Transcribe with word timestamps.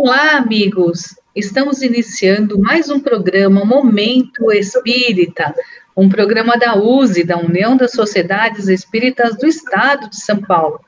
Olá, 0.00 0.36
amigos! 0.36 1.16
Estamos 1.34 1.82
iniciando 1.82 2.56
mais 2.56 2.88
um 2.88 3.00
programa 3.00 3.64
Momento 3.64 4.52
Espírita, 4.52 5.52
um 5.96 6.08
programa 6.08 6.56
da 6.56 6.76
USE, 6.76 7.24
da 7.24 7.36
União 7.36 7.76
das 7.76 7.90
Sociedades 7.90 8.68
Espíritas 8.68 9.36
do 9.36 9.44
Estado 9.44 10.08
de 10.08 10.14
São 10.14 10.40
Paulo. 10.40 10.80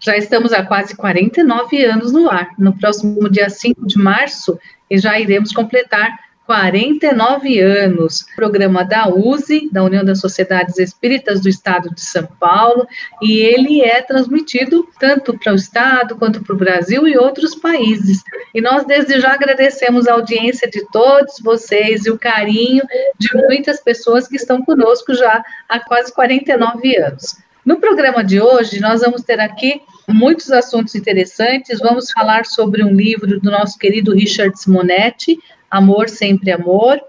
Já 0.00 0.16
estamos 0.16 0.52
há 0.52 0.66
quase 0.66 0.96
49 0.96 1.84
anos 1.84 2.10
no 2.10 2.28
ar. 2.28 2.50
No 2.58 2.76
próximo 2.76 3.30
dia 3.30 3.48
5 3.48 3.86
de 3.86 3.96
março, 3.96 4.58
já 4.90 5.20
iremos 5.20 5.52
completar 5.52 6.10
49 6.50 7.60
anos. 7.60 8.26
Programa 8.34 8.82
da 8.82 9.08
USE, 9.08 9.68
da 9.70 9.84
União 9.84 10.04
das 10.04 10.18
Sociedades 10.18 10.80
Espíritas 10.80 11.40
do 11.40 11.48
Estado 11.48 11.94
de 11.94 12.00
São 12.00 12.26
Paulo, 12.40 12.88
e 13.22 13.38
ele 13.38 13.82
é 13.82 14.02
transmitido 14.02 14.84
tanto 14.98 15.38
para 15.38 15.52
o 15.52 15.54
Estado 15.54 16.16
quanto 16.16 16.42
para 16.42 16.52
o 16.52 16.58
Brasil 16.58 17.06
e 17.06 17.16
outros 17.16 17.54
países. 17.54 18.20
E 18.52 18.60
nós, 18.60 18.84
desde 18.84 19.20
já, 19.20 19.34
agradecemos 19.34 20.08
a 20.08 20.14
audiência 20.14 20.68
de 20.68 20.84
todos 20.90 21.36
vocês 21.40 22.04
e 22.04 22.10
o 22.10 22.18
carinho 22.18 22.82
de 23.16 23.28
muitas 23.46 23.80
pessoas 23.80 24.26
que 24.26 24.34
estão 24.34 24.60
conosco 24.60 25.14
já 25.14 25.44
há 25.68 25.78
quase 25.78 26.12
49 26.12 26.96
anos. 26.96 27.36
No 27.64 27.76
programa 27.76 28.24
de 28.24 28.40
hoje, 28.40 28.80
nós 28.80 29.02
vamos 29.02 29.22
ter 29.22 29.38
aqui 29.38 29.80
muitos 30.08 30.50
assuntos 30.50 30.96
interessantes. 30.96 31.78
Vamos 31.78 32.10
falar 32.10 32.44
sobre 32.44 32.82
um 32.82 32.92
livro 32.92 33.38
do 33.38 33.50
nosso 33.52 33.78
querido 33.78 34.12
Richard 34.12 34.58
Simonetti, 34.58 35.38
Amor 35.70 36.08
Sempre 36.08 36.50
Amor. 36.50 37.00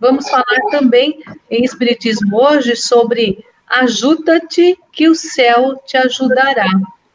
Vamos 0.00 0.28
falar 0.28 0.60
também 0.70 1.22
em 1.50 1.64
Espiritismo 1.64 2.36
hoje 2.36 2.76
sobre 2.76 3.44
Ajuda-te 3.66 4.78
que 4.92 5.08
o 5.08 5.14
céu 5.14 5.76
te 5.84 5.96
ajudará. 5.96 6.66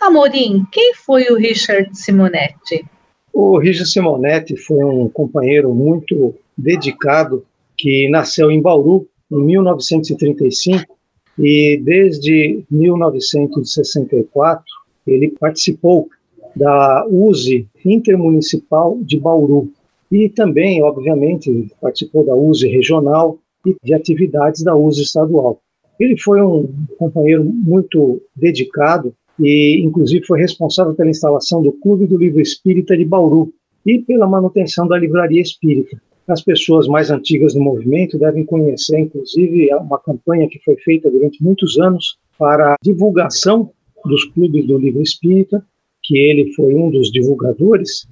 Amorim, 0.00 0.66
quem 0.70 0.94
foi 0.94 1.24
o 1.24 1.36
Richard 1.36 1.96
Simonetti? 1.96 2.84
O 3.32 3.58
Richard 3.58 3.90
Simonetti 3.90 4.56
foi 4.56 4.84
um 4.84 5.08
companheiro 5.08 5.74
muito 5.74 6.34
dedicado 6.56 7.44
que 7.76 8.08
nasceu 8.08 8.50
em 8.50 8.60
Bauru 8.60 9.06
em 9.30 9.42
1935 9.42 10.94
e 11.38 11.80
desde 11.82 12.62
1964 12.70 14.64
ele 15.06 15.30
participou 15.38 16.08
da 16.54 17.06
USE 17.08 17.66
Intermunicipal 17.84 18.98
de 19.02 19.18
Bauru 19.18 19.70
e 20.10 20.28
também, 20.28 20.82
obviamente, 20.82 21.68
participou 21.80 22.24
da 22.24 22.34
USE 22.34 22.68
Regional 22.68 23.38
e 23.66 23.74
de 23.82 23.92
atividades 23.92 24.62
da 24.62 24.76
USE 24.76 25.02
Estadual. 25.02 25.60
Ele 25.98 26.16
foi 26.18 26.40
um 26.40 26.68
companheiro 26.98 27.44
muito 27.44 28.22
dedicado 28.34 29.12
e 29.40 29.80
inclusive 29.82 30.24
foi 30.24 30.38
responsável 30.40 30.94
pela 30.94 31.10
instalação 31.10 31.62
do 31.62 31.72
Clube 31.72 32.06
do 32.06 32.16
Livro 32.16 32.40
Espírita 32.40 32.96
de 32.96 33.04
Bauru 33.04 33.52
e 33.84 33.98
pela 33.98 34.26
manutenção 34.26 34.86
da 34.86 34.96
Livraria 34.96 35.42
Espírita. 35.42 36.00
As 36.26 36.42
pessoas 36.42 36.86
mais 36.86 37.10
antigas 37.10 37.52
do 37.52 37.60
movimento 37.60 38.18
devem 38.18 38.44
conhecer, 38.44 38.98
inclusive, 38.98 39.72
uma 39.74 39.98
campanha 39.98 40.48
que 40.48 40.58
foi 40.60 40.76
feita 40.76 41.10
durante 41.10 41.42
muitos 41.42 41.78
anos 41.78 42.16
para 42.38 42.72
a 42.72 42.76
divulgação 42.82 43.70
dos 44.04 44.24
clubes 44.24 44.66
do 44.66 44.78
livro 44.78 45.02
espírita, 45.02 45.64
que 46.02 46.18
ele 46.18 46.52
foi 46.54 46.74
um 46.74 46.90
dos 46.90 47.10
divulgadores, 47.10 48.06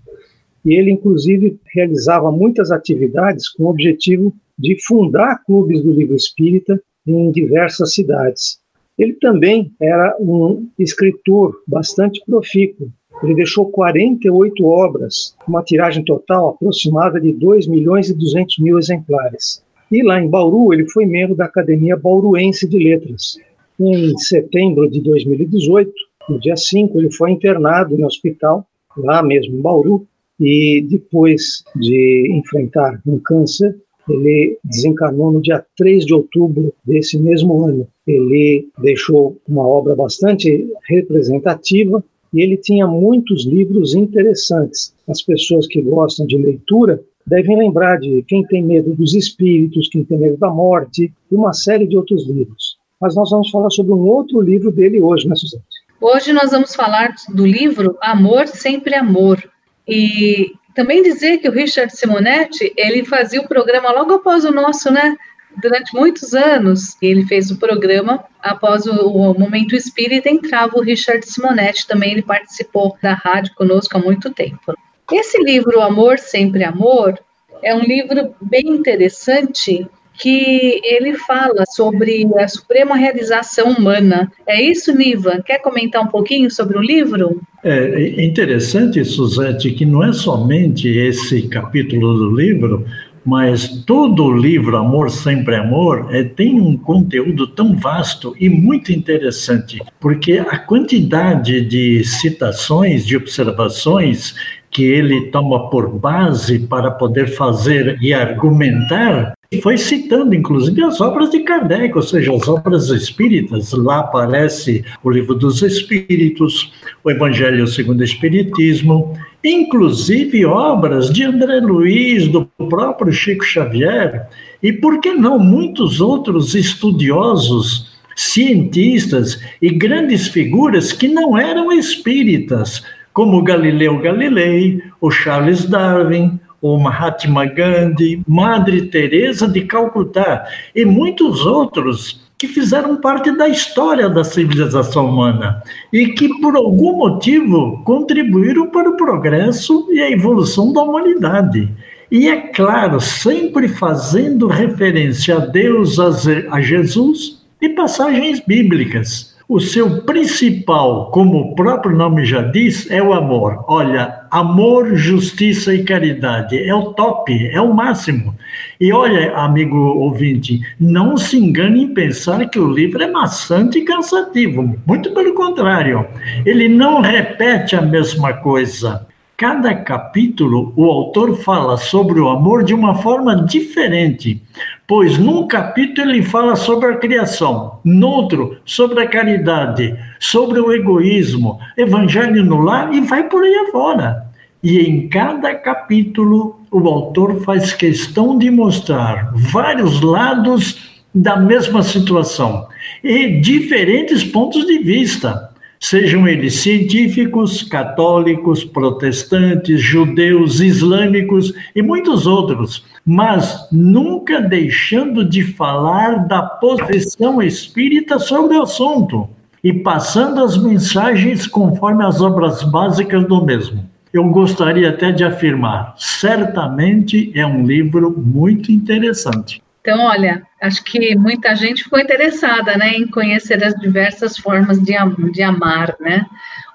e 0.65 0.75
ele, 0.75 0.91
inclusive, 0.91 1.59
realizava 1.75 2.31
muitas 2.31 2.71
atividades 2.71 3.49
com 3.49 3.65
o 3.65 3.71
objetivo 3.71 4.33
de 4.59 4.77
fundar 4.87 5.43
clubes 5.45 5.83
do 5.83 5.91
livro 5.91 6.15
espírita 6.15 6.81
em 7.07 7.31
diversas 7.31 7.95
cidades. 7.95 8.61
Ele 8.99 9.15
também 9.15 9.73
era 9.81 10.17
um 10.21 10.69
escritor 10.79 11.63
bastante 11.67 12.23
profícuo. 12.25 12.91
Ele 13.23 13.35
deixou 13.35 13.67
48 13.67 14.65
obras, 14.65 15.35
uma 15.47 15.63
tiragem 15.63 16.05
total 16.05 16.51
aproximada 16.51 17.21
de 17.21 17.33
2 17.33 17.67
milhões 17.69 18.11
e 18.11 18.15
200 18.15 18.59
mil 18.59 18.79
exemplares. 18.79 19.63
E 19.91 20.03
lá 20.03 20.21
em 20.21 20.29
Bauru, 20.29 20.73
ele 20.73 20.89
foi 20.89 21.07
membro 21.07 21.37
da 21.37 21.45
Academia 21.45 21.97
Bauruense 21.97 22.69
de 22.69 22.79
Letras. 22.79 23.37
Em 23.79 24.17
setembro 24.19 24.91
de 24.91 25.01
2018, 25.01 25.93
no 26.29 26.41
dia 26.41 26.57
5, 26.57 26.99
ele 26.99 27.13
foi 27.13 27.31
internado 27.31 27.97
no 27.97 28.07
hospital, 28.07 28.67
lá 28.97 29.23
mesmo 29.23 29.57
em 29.57 29.61
Bauru, 29.61 30.07
e 30.41 30.85
depois 30.89 31.63
de 31.77 32.33
enfrentar 32.35 33.01
um 33.07 33.19
câncer, 33.19 33.77
ele 34.09 34.59
desencarnou 34.65 35.31
no 35.31 35.41
dia 35.41 35.65
3 35.77 36.05
de 36.05 36.15
outubro 36.15 36.73
desse 36.85 37.19
mesmo 37.19 37.65
ano. 37.65 37.87
Ele 38.07 38.69
deixou 38.79 39.37
uma 39.47 39.67
obra 39.67 39.95
bastante 39.95 40.67
representativa 40.89 42.03
e 42.33 42.41
ele 42.41 42.57
tinha 42.57 42.87
muitos 42.87 43.45
livros 43.45 43.95
interessantes. 43.95 44.95
As 45.09 45.23
pessoas 45.23 45.67
que 45.67 45.83
gostam 45.83 46.27
de 46.27 46.37
leitura 46.37 47.03
devem 47.27 47.59
lembrar 47.59 47.99
de 47.99 48.25
Quem 48.27 48.45
Tem 48.47 48.63
Medo 48.63 48.95
dos 48.95 49.15
Espíritos, 49.15 49.89
Quem 49.89 50.05
Tem 50.05 50.19
Medo 50.19 50.37
da 50.37 50.51
Morte 50.51 51.13
e 51.31 51.35
uma 51.35 51.53
série 51.53 51.87
de 51.87 51.97
outros 51.97 52.27
livros. 52.27 52.79
Mas 53.01 53.15
nós 53.15 53.31
vamos 53.31 53.51
falar 53.51 53.71
sobre 53.71 53.93
um 53.93 54.07
outro 54.07 54.41
livro 54.41 54.71
dele 54.71 55.01
hoje, 55.01 55.29
né, 55.29 55.35
Suzane? 55.35 55.63
Hoje 56.01 56.33
nós 56.33 56.51
vamos 56.51 56.75
falar 56.75 57.15
do 57.35 57.47
livro 57.47 57.97
Amor 58.01 58.49
Sempre 58.49 58.95
Amor. 58.95 59.43
E 59.87 60.53
também 60.75 61.03
dizer 61.03 61.39
que 61.39 61.49
o 61.49 61.53
Richard 61.53 61.95
Simonetti, 61.97 62.73
ele 62.77 63.05
fazia 63.05 63.41
o 63.41 63.49
programa 63.49 63.93
logo 63.93 64.15
após 64.15 64.45
o 64.45 64.51
nosso, 64.51 64.91
né? 64.91 65.17
Durante 65.61 65.95
muitos 65.95 66.35
anos, 66.35 66.97
ele 67.03 67.25
fez 67.27 67.51
o 67.51 67.59
programa, 67.59 68.25
após 68.41 68.87
o, 68.87 68.93
o 68.93 69.39
Momento 69.39 69.75
Espírita, 69.75 70.31
entrava 70.31 70.79
o 70.79 70.83
Richard 70.83 71.25
Simonetti, 71.27 71.87
também 71.87 72.13
ele 72.13 72.23
participou 72.23 72.97
da 73.03 73.15
rádio 73.15 73.55
conosco 73.55 73.97
há 73.97 74.01
muito 74.01 74.31
tempo. 74.31 74.75
Esse 75.13 75.43
livro, 75.43 75.81
Amor 75.81 76.19
Sempre 76.19 76.65
Amor, 76.65 77.19
é 77.63 77.75
um 77.75 77.81
livro 77.81 78.35
bem 78.41 78.67
interessante 78.67 79.87
que 80.15 80.81
ele 80.85 81.15
fala 81.15 81.65
sobre 81.67 82.27
a 82.39 82.47
suprema 82.47 82.97
realização 82.97 83.73
humana. 83.73 84.31
É 84.47 84.61
isso, 84.61 84.95
Niva? 84.95 85.43
Quer 85.45 85.59
comentar 85.59 86.03
um 86.03 86.09
pouquinho 86.09 86.51
sobre 86.51 86.77
o 86.77 86.83
livro? 86.83 87.41
É 87.65 88.23
interessante, 88.25 89.05
Suzete, 89.05 89.71
que 89.73 89.87
não 89.87 90.05
é 90.05 90.13
somente 90.13 90.89
esse 90.89 91.43
capítulo 91.43 92.15
do 92.15 92.37
livro, 92.37 92.85
mas 93.25 93.85
todo 93.85 94.25
o 94.25 94.37
livro 94.37 94.77
Amor 94.77 95.11
Sempre 95.11 95.57
Amor 95.57 96.09
é, 96.11 96.25
tem 96.25 96.61
um 96.61 96.77
conteúdo 96.77 97.47
tão 97.47 97.77
vasto 97.77 98.35
e 98.39 98.49
muito 98.49 98.93
interessante, 98.93 99.81
porque 100.01 100.39
a 100.39 100.59
quantidade 100.59 101.61
de 101.63 102.05
citações, 102.05 103.07
de 103.07 103.17
observações 103.17 104.35
que 104.71 104.85
ele 104.85 105.27
toma 105.27 105.69
por 105.69 105.89
base 105.89 106.61
para 106.61 106.91
poder 106.91 107.29
fazer 107.29 107.99
e 108.01 108.13
argumentar 108.13 109.35
foi 109.61 109.77
citando, 109.77 110.35
inclusive, 110.35 110.83
as 110.83 111.01
obras 111.01 111.31
de 111.31 111.41
Kardec, 111.41 111.95
ou 111.95 112.03
seja, 112.03 112.35
as 112.35 112.49
obras 112.49 112.89
espíritas. 112.89 113.73
Lá 113.73 113.99
aparece 113.99 114.83
o 115.05 115.11
Livro 115.11 115.35
dos 115.35 115.61
Espíritos, 115.63 116.73
o 117.05 117.11
Evangelho 117.11 117.67
segundo 117.67 118.01
o 118.01 118.05
Espiritismo, 118.05 119.15
inclusive 119.45 120.47
obras 120.47 121.11
de 121.11 121.25
André 121.25 121.61
Luiz, 121.61 122.29
do 122.29 122.49
próprio 122.69 123.13
Chico 123.13 123.45
Xavier, 123.45 124.29
e 124.63 124.73
por 124.73 125.01
que 125.01 125.13
não 125.13 125.39
muitos 125.39 126.01
outros 126.01 126.55
estudiosos, 126.55 127.93
cientistas 128.15 129.41
e 129.61 129.71
grandes 129.71 130.29
figuras 130.29 130.93
que 130.93 131.09
não 131.09 131.37
eram 131.37 131.73
espíritas, 131.73 132.83
como 133.13 133.43
Galileu 133.43 133.99
Galilei, 133.99 134.83
o 135.01 135.11
Charles 135.11 135.65
Darwin, 135.65 136.39
o 136.61 136.79
Mahatma 136.79 137.45
Gandhi, 137.45 138.23
Madre 138.27 138.83
Teresa 138.83 139.49
de 139.49 139.63
Calcutá 139.63 140.47
e 140.75 140.85
muitos 140.85 141.45
outros 141.45 142.23
que 142.39 142.49
fizeram 142.49 142.97
parte 142.97 143.31
da 143.37 143.49
história 143.49 144.09
da 144.09 144.25
civilização 144.25 145.09
humana 145.09 145.63
e 145.93 146.09
que, 146.09 146.29
por 146.41 146.57
algum 146.57 146.97
motivo, 146.97 147.83
contribuíram 147.85 148.69
para 148.69 148.91
o 148.91 148.97
progresso 148.97 149.89
e 149.93 150.01
a 150.01 150.11
evolução 150.11 150.73
da 150.73 150.83
humanidade. 150.83 151.69
E 152.13 152.29
é 152.29 152.37
claro, 152.37 153.01
sempre 153.01 153.67
fazendo 153.69 154.47
referência 154.47 155.37
a 155.37 155.39
Deus, 155.39 155.99
a 155.99 156.61
Jesus 156.61 157.43
e 157.59 157.71
passagens 157.71 158.39
bíblicas. 158.39 159.35
O 159.49 159.59
seu 159.59 160.03
principal, 160.03 161.11
como 161.11 161.39
o 161.39 161.55
próprio 161.55 161.97
nome 161.97 162.27
já 162.27 162.43
diz, 162.43 162.91
é 162.91 163.03
o 163.03 163.15
amor. 163.15 163.65
Olha, 163.67 164.27
amor, 164.31 164.95
justiça 164.95 165.75
e 165.75 165.85
caridade 165.85 166.63
é 166.63 166.75
o 166.75 166.93
top, 166.93 167.49
é 167.49 167.61
o 167.63 167.73
máximo. 167.73 168.35
E 168.79 168.93
olha, 168.93 169.35
amigo 169.35 169.79
ouvinte, 169.79 170.61
não 170.79 171.17
se 171.17 171.39
engane 171.39 171.85
em 171.85 171.95
pensar 171.95 172.47
que 172.51 172.59
o 172.59 172.71
livro 172.71 173.03
é 173.03 173.11
maçante 173.11 173.79
e 173.79 173.87
cansativo. 173.87 174.79
Muito 174.87 175.15
pelo 175.15 175.33
contrário, 175.33 176.07
ele 176.45 176.69
não 176.69 177.01
repete 177.01 177.75
a 177.75 177.81
mesma 177.81 178.35
coisa. 178.35 179.11
Cada 179.37 179.75
capítulo, 179.75 180.73
o 180.77 180.85
autor 180.85 181.37
fala 181.39 181.77
sobre 181.77 182.21
o 182.21 182.29
amor 182.29 182.63
de 182.63 182.75
uma 182.75 182.97
forma 182.97 183.35
diferente, 183.35 184.41
pois 184.87 185.19
num 185.19 185.49
capítulo 185.49 186.11
ele 186.11 186.23
fala 186.23 186.55
sobre 186.55 186.91
a 186.91 186.97
criação, 186.97 187.81
no 187.85 188.09
outro 188.09 188.59
sobre 188.65 189.01
a 189.03 189.09
caridade, 189.09 189.97
sobre 190.21 190.61
o 190.61 190.73
egoísmo, 190.73 191.59
evangelho 191.77 192.45
no 192.45 192.61
lar 192.61 192.95
e 192.95 193.01
vai 193.01 193.25
por 193.25 193.43
aí 193.43 193.55
afora. 193.69 194.27
E 194.63 194.79
em 194.79 195.09
cada 195.09 195.55
capítulo 195.55 196.61
o 196.71 196.87
autor 196.87 197.43
faz 197.43 197.73
questão 197.73 198.39
de 198.39 198.51
mostrar 198.51 199.33
vários 199.35 200.01
lados 200.01 201.03
da 201.13 201.37
mesma 201.37 201.83
situação 201.83 202.69
e 203.03 203.41
diferentes 203.41 204.23
pontos 204.23 204.65
de 204.67 204.79
vista 204.79 205.52
sejam 205.83 206.29
eles 206.29 206.61
científicos, 206.61 207.65
católicos, 207.65 208.63
protestantes, 208.63 209.83
judeus, 209.83 210.61
islâmicos 210.61 211.53
e 211.75 211.83
muitos 211.83 212.25
outros, 212.25 212.85
mas 213.05 213.69
nunca 213.73 214.41
deixando 214.41 215.25
de 215.25 215.43
falar 215.43 216.29
da 216.29 216.41
posição 216.41 217.43
espírita 217.43 218.21
sobre 218.21 218.57
o 218.57 218.63
assunto 218.63 219.29
e 219.63 219.73
passando 219.73 220.45
as 220.45 220.57
mensagens 220.57 221.49
conforme 221.49 222.05
as 222.05 222.21
obras 222.21 222.63
básicas 222.63 223.27
do 223.27 223.45
mesmo. 223.45 223.85
Eu 224.13 224.25
gostaria 224.29 224.91
até 224.91 225.11
de 225.11 225.25
afirmar, 225.25 225.95
certamente 225.97 227.33
é 227.35 227.45
um 227.45 227.67
livro 227.67 228.15
muito 228.17 228.71
interessante. 228.71 229.62
Então, 229.83 230.01
olha, 230.01 230.47
acho 230.61 230.83
que 230.85 231.17
muita 231.17 231.57
gente 231.57 231.83
ficou 231.83 231.99
interessada, 231.99 232.77
né, 232.77 232.91
em 232.95 233.07
conhecer 233.09 233.63
as 233.65 233.75
diversas 233.75 234.39
formas 234.39 234.79
de, 234.79 234.95
de 235.33 235.43
amar, 235.43 235.97
né? 235.99 236.25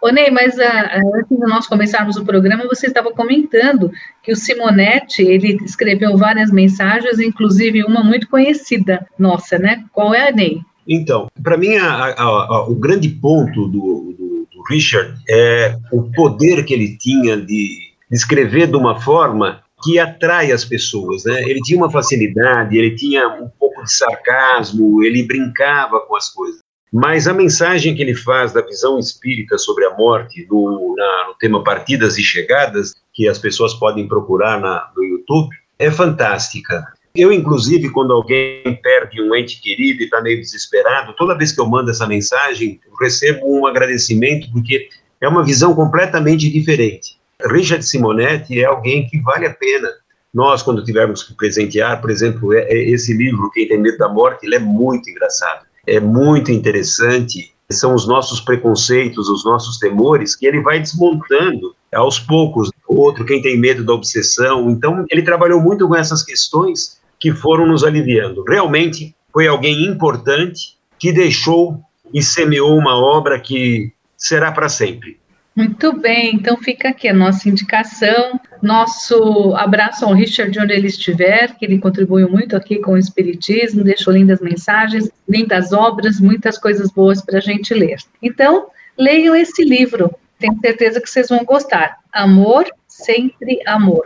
Ô 0.01 0.09
Ney, 0.09 0.29
mas 0.29 0.55
uh, 0.57 1.15
antes 1.15 1.29
de 1.29 1.47
nós 1.47 1.65
começarmos 1.67 2.17
o 2.17 2.25
programa, 2.25 2.67
você 2.67 2.87
estava 2.87 3.09
comentando 3.11 3.89
que 4.21 4.31
o 4.31 4.35
Simonetti, 4.35 5.23
ele 5.23 5.57
escreveu 5.63 6.17
várias 6.17 6.51
mensagens, 6.51 7.17
inclusive 7.17 7.81
uma 7.85 8.03
muito 8.03 8.27
conhecida 8.27 9.07
nossa, 9.17 9.57
né? 9.57 9.85
Qual 9.93 10.13
é 10.13 10.27
a 10.27 10.31
Ney? 10.31 10.59
Então, 10.85 11.27
para 11.41 11.57
mim, 11.57 11.77
a, 11.77 12.13
a, 12.13 12.67
o 12.67 12.75
grande 12.75 13.07
ponto 13.07 13.67
do, 13.69 14.13
do, 14.17 14.47
do, 14.51 14.63
Richard 14.69 15.17
é 15.29 15.77
o 15.93 16.03
poder 16.11 16.65
que 16.65 16.73
ele 16.73 16.97
tinha 16.97 17.37
de 17.37 17.93
escrever 18.11 18.67
de 18.67 18.75
uma 18.75 18.99
forma 18.99 19.61
que 19.83 19.99
atrai 19.99 20.51
as 20.51 20.65
pessoas, 20.65 21.23
né? 21.23 21.41
Ele 21.43 21.59
tinha 21.61 21.77
uma 21.77 21.91
facilidade, 21.91 22.77
ele 22.77 22.95
tinha 22.95 23.27
um 23.27 23.49
pouco 23.59 23.83
de 23.83 23.91
sarcasmo, 23.91 25.03
ele 25.03 25.23
brincava 25.23 25.99
com 26.01 26.15
as 26.15 26.29
coisas. 26.29 26.59
Mas 26.91 27.27
a 27.27 27.33
mensagem 27.33 27.93
que 27.93 28.01
ele 28.01 28.15
faz 28.15 28.53
da 28.53 28.61
visão 28.61 28.97
espírita 28.97 29.57
sobre 29.57 29.85
a 29.85 29.93
morte, 29.95 30.47
no, 30.49 30.95
na, 30.95 31.27
no 31.27 31.35
tema 31.35 31.63
Partidas 31.63 32.17
e 32.17 32.23
Chegadas, 32.23 32.93
que 33.13 33.27
as 33.27 33.37
pessoas 33.37 33.73
podem 33.73 34.07
procurar 34.07 34.59
na, 34.59 34.89
no 34.95 35.03
YouTube, 35.03 35.55
é 35.77 35.91
fantástica. 35.91 36.85
Eu, 37.13 37.31
inclusive, 37.31 37.89
quando 37.89 38.13
alguém 38.13 38.79
perde 38.81 39.21
um 39.21 39.35
ente 39.35 39.59
querido 39.59 40.01
e 40.01 40.05
está 40.05 40.21
meio 40.21 40.39
desesperado, 40.39 41.15
toda 41.17 41.37
vez 41.37 41.51
que 41.51 41.59
eu 41.59 41.65
mando 41.65 41.89
essa 41.89 42.07
mensagem, 42.07 42.79
recebo 43.01 43.59
um 43.59 43.65
agradecimento, 43.65 44.49
porque 44.51 44.87
é 45.19 45.27
uma 45.27 45.43
visão 45.43 45.73
completamente 45.73 46.49
diferente. 46.49 47.17
Richard 47.45 47.85
Simonetti 47.85 48.59
é 48.59 48.65
alguém 48.65 49.07
que 49.07 49.19
vale 49.21 49.45
a 49.45 49.53
pena. 49.53 49.89
Nós, 50.33 50.61
quando 50.63 50.83
tivermos 50.83 51.23
que 51.23 51.35
presentear, 51.35 52.01
por 52.01 52.09
exemplo, 52.09 52.53
é, 52.53 52.61
é 52.63 52.89
esse 52.89 53.13
livro, 53.13 53.51
Quem 53.51 53.67
Tem 53.67 53.79
Medo 53.79 53.97
da 53.97 54.09
Morte, 54.09 54.45
ele 54.45 54.55
é 54.55 54.59
muito 54.59 55.09
engraçado, 55.09 55.65
é 55.85 55.99
muito 55.99 56.51
interessante. 56.51 57.53
São 57.69 57.93
os 57.93 58.07
nossos 58.07 58.39
preconceitos, 58.39 59.29
os 59.29 59.43
nossos 59.45 59.77
temores, 59.77 60.35
que 60.35 60.45
ele 60.45 60.61
vai 60.61 60.79
desmontando 60.79 61.75
aos 61.93 62.19
poucos. 62.19 62.71
Outro, 62.87 63.25
Quem 63.25 63.41
Tem 63.41 63.57
Medo 63.57 63.83
da 63.83 63.93
Obsessão. 63.93 64.69
Então, 64.69 65.05
ele 65.09 65.21
trabalhou 65.21 65.61
muito 65.61 65.87
com 65.87 65.95
essas 65.95 66.23
questões 66.23 66.99
que 67.19 67.33
foram 67.33 67.67
nos 67.67 67.83
aliviando. 67.83 68.43
Realmente, 68.43 69.15
foi 69.31 69.47
alguém 69.47 69.85
importante 69.85 70.77
que 70.97 71.11
deixou 71.11 71.79
e 72.13 72.21
semeou 72.23 72.75
uma 72.77 72.97
obra 72.97 73.39
que 73.39 73.91
será 74.17 74.51
para 74.51 74.69
sempre. 74.69 75.19
Muito 75.57 75.91
bem, 75.91 76.35
então 76.35 76.55
fica 76.55 76.89
aqui 76.89 77.07
a 77.07 77.13
nossa 77.15 77.49
indicação, 77.49 78.39
nosso 78.61 79.55
abraço 79.55 80.05
ao 80.05 80.13
Richard 80.13 80.55
onde 80.59 80.71
ele 80.71 80.85
estiver, 80.85 81.55
que 81.57 81.65
ele 81.65 81.79
contribuiu 81.79 82.29
muito 82.29 82.55
aqui 82.55 82.77
com 82.77 82.91
o 82.91 82.97
Espiritismo, 82.97 83.83
deixou 83.83 84.13
lindas 84.13 84.39
mensagens, 84.39 85.09
lindas 85.27 85.73
obras, 85.73 86.19
muitas 86.19 86.59
coisas 86.59 86.91
boas 86.91 87.25
para 87.25 87.39
a 87.39 87.41
gente 87.41 87.73
ler. 87.73 87.97
Então, 88.21 88.67
leiam 88.95 89.35
esse 89.35 89.63
livro, 89.63 90.13
tenho 90.37 90.55
certeza 90.59 91.01
que 91.01 91.09
vocês 91.09 91.27
vão 91.27 91.43
gostar. 91.43 91.97
Amor, 92.13 92.65
sempre 92.87 93.59
amor. 93.65 94.05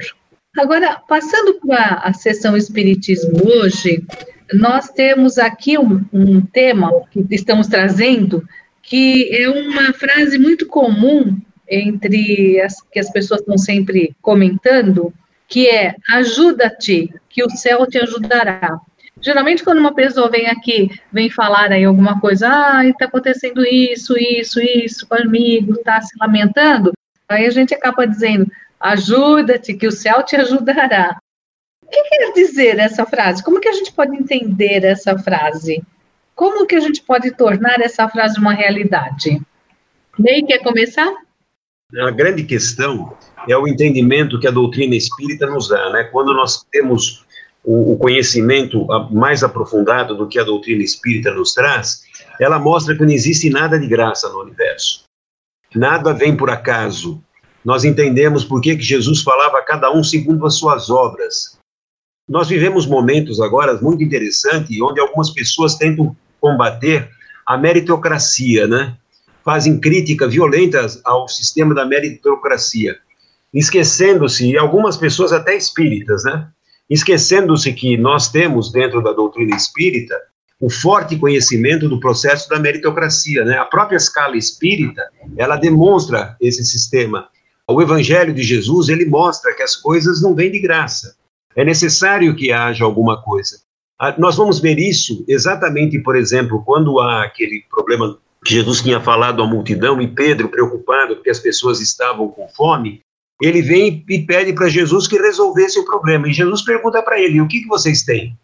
Agora, 0.57 1.01
passando 1.05 1.59
para 1.59 1.95
a 1.95 2.13
sessão 2.13 2.55
Espiritismo 2.55 3.45
hoje, 3.45 4.01
nós 4.53 4.89
temos 4.89 5.37
aqui 5.37 5.77
um, 5.77 6.01
um 6.13 6.39
tema 6.39 6.89
que 7.11 7.25
estamos 7.29 7.67
trazendo 7.67 8.41
que 8.91 9.33
é 9.33 9.47
uma 9.49 9.93
frase 9.93 10.37
muito 10.37 10.67
comum 10.67 11.39
entre 11.65 12.59
as 12.59 12.81
que 12.81 12.99
as 12.99 13.09
pessoas 13.09 13.39
estão 13.39 13.57
sempre 13.57 14.13
comentando, 14.21 15.13
que 15.47 15.69
é 15.69 15.95
ajuda-te, 16.09 17.09
que 17.29 17.41
o 17.41 17.49
céu 17.51 17.87
te 17.87 17.97
ajudará. 17.97 18.81
Geralmente, 19.21 19.63
quando 19.63 19.77
uma 19.77 19.95
pessoa 19.95 20.29
vem 20.29 20.47
aqui, 20.47 20.89
vem 21.09 21.29
falar 21.29 21.71
aí 21.71 21.85
alguma 21.85 22.19
coisa, 22.19 22.49
ah, 22.49 22.85
está 22.85 23.05
acontecendo 23.05 23.65
isso, 23.65 24.17
isso, 24.17 24.59
isso 24.59 25.07
comigo, 25.07 25.75
está 25.75 26.01
se 26.01 26.13
lamentando, 26.19 26.91
aí 27.29 27.45
a 27.45 27.49
gente 27.49 27.73
acaba 27.73 28.05
dizendo, 28.05 28.45
ajuda-te, 28.77 29.73
que 29.73 29.87
o 29.87 29.91
céu 29.93 30.21
te 30.21 30.35
ajudará. 30.35 31.17
O 31.81 31.89
que 31.89 32.03
quer 32.09 32.33
dizer 32.33 32.77
essa 32.77 33.05
frase? 33.05 33.41
Como 33.41 33.61
que 33.61 33.69
a 33.69 33.73
gente 33.73 33.93
pode 33.93 34.17
entender 34.17 34.83
essa 34.83 35.17
frase? 35.17 35.81
Como 36.41 36.65
que 36.65 36.73
a 36.73 36.79
gente 36.79 37.03
pode 37.03 37.29
tornar 37.35 37.79
essa 37.81 38.09
frase 38.09 38.39
uma 38.39 38.51
realidade? 38.51 39.39
Ney, 40.17 40.41
quer 40.41 40.57
começar? 40.63 41.13
A 41.99 42.09
grande 42.09 42.41
questão 42.41 43.15
é 43.47 43.55
o 43.55 43.67
entendimento 43.67 44.39
que 44.39 44.47
a 44.47 44.51
doutrina 44.51 44.95
espírita 44.95 45.45
nos 45.45 45.69
dá, 45.69 45.91
né? 45.91 46.05
Quando 46.05 46.33
nós 46.33 46.65
temos 46.71 47.27
o, 47.63 47.95
conhecimento 47.95 48.87
mais 49.11 49.43
aprofundado 49.43 50.17
do 50.17 50.27
que 50.27 50.39
a 50.39 50.43
doutrina 50.43 50.81
espírita 50.81 51.31
nos 51.31 51.53
traz, 51.53 52.05
ela 52.39 52.57
mostra 52.57 52.97
que 52.97 53.03
não 53.05 53.11
existe 53.11 53.47
nada 53.51 53.77
de 53.77 53.85
graça 53.85 54.27
no 54.27 54.41
universo. 54.41 55.03
Nada 55.75 56.11
vem 56.11 56.35
por 56.35 56.49
acaso. 56.49 57.23
Nós 57.63 57.83
entendemos 57.83 58.43
por 58.43 58.61
que, 58.61 58.75
que 58.75 58.81
Jesus 58.81 59.21
falava 59.21 59.59
a 59.59 59.63
cada 59.63 59.95
um 59.95 60.03
segundo 60.03 60.47
as 60.47 60.55
suas 60.55 60.89
obras. 60.89 61.59
Nós 62.27 62.47
vivemos 62.47 62.87
momentos 62.87 63.39
agora 63.39 63.79
muito 63.79 64.03
interessantes, 64.03 64.81
onde 64.81 64.99
algumas 64.99 65.29
pessoas 65.29 65.75
tentam 65.75 66.17
combater 66.41 67.09
a 67.45 67.57
meritocracia, 67.57 68.67
né? 68.67 68.97
Fazem 69.45 69.79
crítica 69.79 70.27
violenta 70.27 70.85
ao 71.05 71.27
sistema 71.27 71.73
da 71.73 71.85
meritocracia, 71.85 72.97
esquecendo-se, 73.53 74.57
algumas 74.57 74.97
pessoas 74.97 75.31
até 75.31 75.55
espíritas, 75.55 76.23
né? 76.25 76.47
esquecendo-se 76.91 77.71
que 77.71 77.95
nós 77.95 78.29
temos 78.29 78.69
dentro 78.69 79.01
da 79.01 79.13
doutrina 79.13 79.55
espírita 79.55 80.13
o 80.59 80.69
forte 80.69 81.17
conhecimento 81.17 81.87
do 81.87 81.99
processo 81.99 82.49
da 82.49 82.59
meritocracia, 82.59 83.43
né? 83.45 83.57
A 83.57 83.65
própria 83.65 83.97
escala 83.97 84.37
espírita, 84.37 85.01
ela 85.35 85.55
demonstra 85.55 86.35
esse 86.39 86.63
sistema. 86.63 87.29
O 87.67 87.81
evangelho 87.81 88.33
de 88.33 88.43
Jesus, 88.43 88.89
ele 88.89 89.05
mostra 89.05 89.55
que 89.55 89.63
as 89.63 89.75
coisas 89.75 90.21
não 90.21 90.35
vêm 90.35 90.51
de 90.51 90.59
graça. 90.59 91.15
É 91.55 91.63
necessário 91.63 92.35
que 92.35 92.51
haja 92.51 92.83
alguma 92.83 93.19
coisa. 93.23 93.59
Ah, 94.01 94.15
nós 94.17 94.35
vamos 94.35 94.59
ver 94.59 94.79
isso 94.79 95.23
exatamente, 95.27 95.99
por 95.99 96.15
exemplo, 96.15 96.63
quando 96.65 96.99
há 96.99 97.23
aquele 97.23 97.63
problema 97.69 98.17
que 98.43 98.55
Jesus 98.55 98.81
tinha 98.81 98.99
falado 98.99 99.43
à 99.43 99.45
multidão 99.45 100.01
e 100.01 100.07
Pedro, 100.07 100.49
preocupado 100.49 101.15
porque 101.15 101.29
as 101.29 101.37
pessoas 101.37 101.79
estavam 101.79 102.27
com 102.29 102.47
fome, 102.47 103.03
ele 103.39 103.61
vem 103.61 104.03
e 104.09 104.19
pede 104.25 104.53
para 104.53 104.69
Jesus 104.69 105.07
que 105.07 105.19
resolvesse 105.19 105.77
o 105.77 105.85
problema. 105.85 106.27
E 106.27 106.33
Jesus 106.33 106.63
pergunta 106.63 106.99
para 107.03 107.21
ele: 107.21 107.41
o 107.41 107.47
que, 107.47 107.61
que 107.61 107.67
vocês 107.67 108.01
têm? 108.01 108.35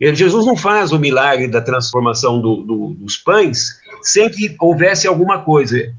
Ele, 0.00 0.16
Jesus 0.16 0.44
não 0.44 0.56
faz 0.56 0.90
o 0.90 0.98
milagre 0.98 1.46
da 1.46 1.60
transformação 1.60 2.40
do, 2.40 2.56
do, 2.56 2.88
dos 2.94 3.16
pães 3.16 3.78
sem 4.02 4.28
que 4.28 4.56
houvesse 4.58 5.06
alguma 5.06 5.44
coisa. 5.44 5.94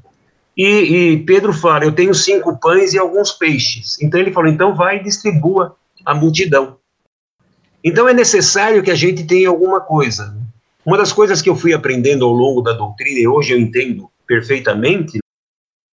E, 0.54 0.66
e, 0.66 1.16
Pedro 1.24 1.54
fala: 1.54 1.86
Eu 1.86 1.92
tenho 1.92 2.14
cinco 2.14 2.58
pães 2.58 2.92
e 2.92 2.98
alguns 2.98 3.32
peixes. 3.32 3.98
Então 4.02 4.20
ele 4.20 4.30
falou: 4.30 4.50
Então 4.50 4.74
vai 4.74 4.98
e 4.98 5.02
distribua 5.02 5.74
a 6.04 6.14
multidão. 6.14 6.81
Então 7.84 8.08
é 8.08 8.14
necessário 8.14 8.82
que 8.82 8.90
a 8.90 8.94
gente 8.94 9.24
tenha 9.24 9.48
alguma 9.48 9.80
coisa. 9.80 10.36
Uma 10.84 10.98
das 10.98 11.12
coisas 11.12 11.40
que 11.40 11.48
eu 11.48 11.56
fui 11.56 11.72
aprendendo 11.72 12.24
ao 12.24 12.32
longo 12.32 12.60
da 12.60 12.72
doutrina, 12.72 13.20
e 13.20 13.26
hoje 13.26 13.52
eu 13.52 13.58
entendo 13.58 14.10
perfeitamente, 14.26 15.18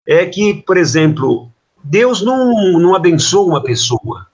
é 0.08 0.26
que, 0.26 0.56
por 0.56 0.78
exemplo, 0.78 1.52
Deus 1.84 2.24
não, 2.24 2.80
não 2.80 2.96
abençoa 2.96 3.46
uma 3.46 3.64
pessoa. 3.64 4.28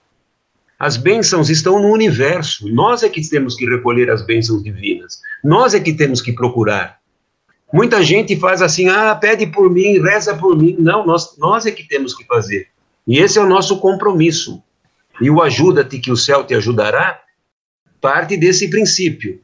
As 0.78 0.96
bênçãos 0.96 1.48
estão 1.48 1.80
no 1.80 1.88
universo. 1.88 2.68
Nós 2.68 3.02
é 3.02 3.08
que 3.08 3.26
temos 3.28 3.54
que 3.54 3.66
recolher 3.66 4.10
as 4.10 4.22
bênçãos 4.22 4.62
divinas. 4.62 5.20
Nós 5.42 5.74
é 5.74 5.80
que 5.80 5.92
temos 5.92 6.20
que 6.20 6.32
procurar. 6.32 6.98
Muita 7.72 8.02
gente 8.02 8.36
faz 8.36 8.62
assim, 8.62 8.88
ah, 8.88 9.14
pede 9.14 9.46
por 9.46 9.70
mim, 9.70 9.98
reza 9.98 10.34
por 10.34 10.56
mim. 10.56 10.76
Não, 10.78 11.04
nós, 11.04 11.36
nós 11.38 11.66
é 11.66 11.70
que 11.70 11.86
temos 11.86 12.14
que 12.14 12.24
fazer. 12.24 12.68
E 13.06 13.18
esse 13.18 13.38
é 13.38 13.42
o 13.42 13.48
nosso 13.48 13.78
compromisso. 13.78 14.62
E 15.20 15.30
o 15.30 15.42
ajuda-te 15.42 15.98
que 15.98 16.12
o 16.12 16.16
céu 16.16 16.44
te 16.44 16.54
ajudará 16.54 17.20
parte 18.06 18.36
desse 18.36 18.70
princípio. 18.70 19.40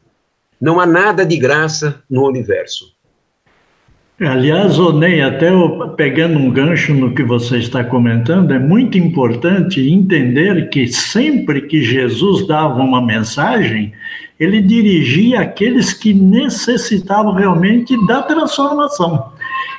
Não 0.60 0.78
há 0.78 0.86
nada 0.86 1.26
de 1.26 1.36
graça 1.36 2.00
no 2.08 2.24
universo. 2.24 2.94
Aliás, 4.20 4.78
Onei, 4.78 5.20
até 5.20 5.50
pegando 5.96 6.38
um 6.38 6.48
gancho 6.48 6.94
no 6.94 7.12
que 7.12 7.24
você 7.24 7.56
está 7.58 7.82
comentando, 7.82 8.52
é 8.52 8.60
muito 8.60 8.96
importante 8.96 9.80
entender 9.80 10.68
que 10.68 10.86
sempre 10.86 11.62
que 11.62 11.82
Jesus 11.82 12.46
dava 12.46 12.80
uma 12.80 13.04
mensagem, 13.04 13.92
ele 14.38 14.62
dirigia 14.62 15.40
aqueles 15.40 15.92
que 15.92 16.14
necessitavam 16.14 17.34
realmente 17.34 17.96
da 18.06 18.22
transformação. 18.22 19.31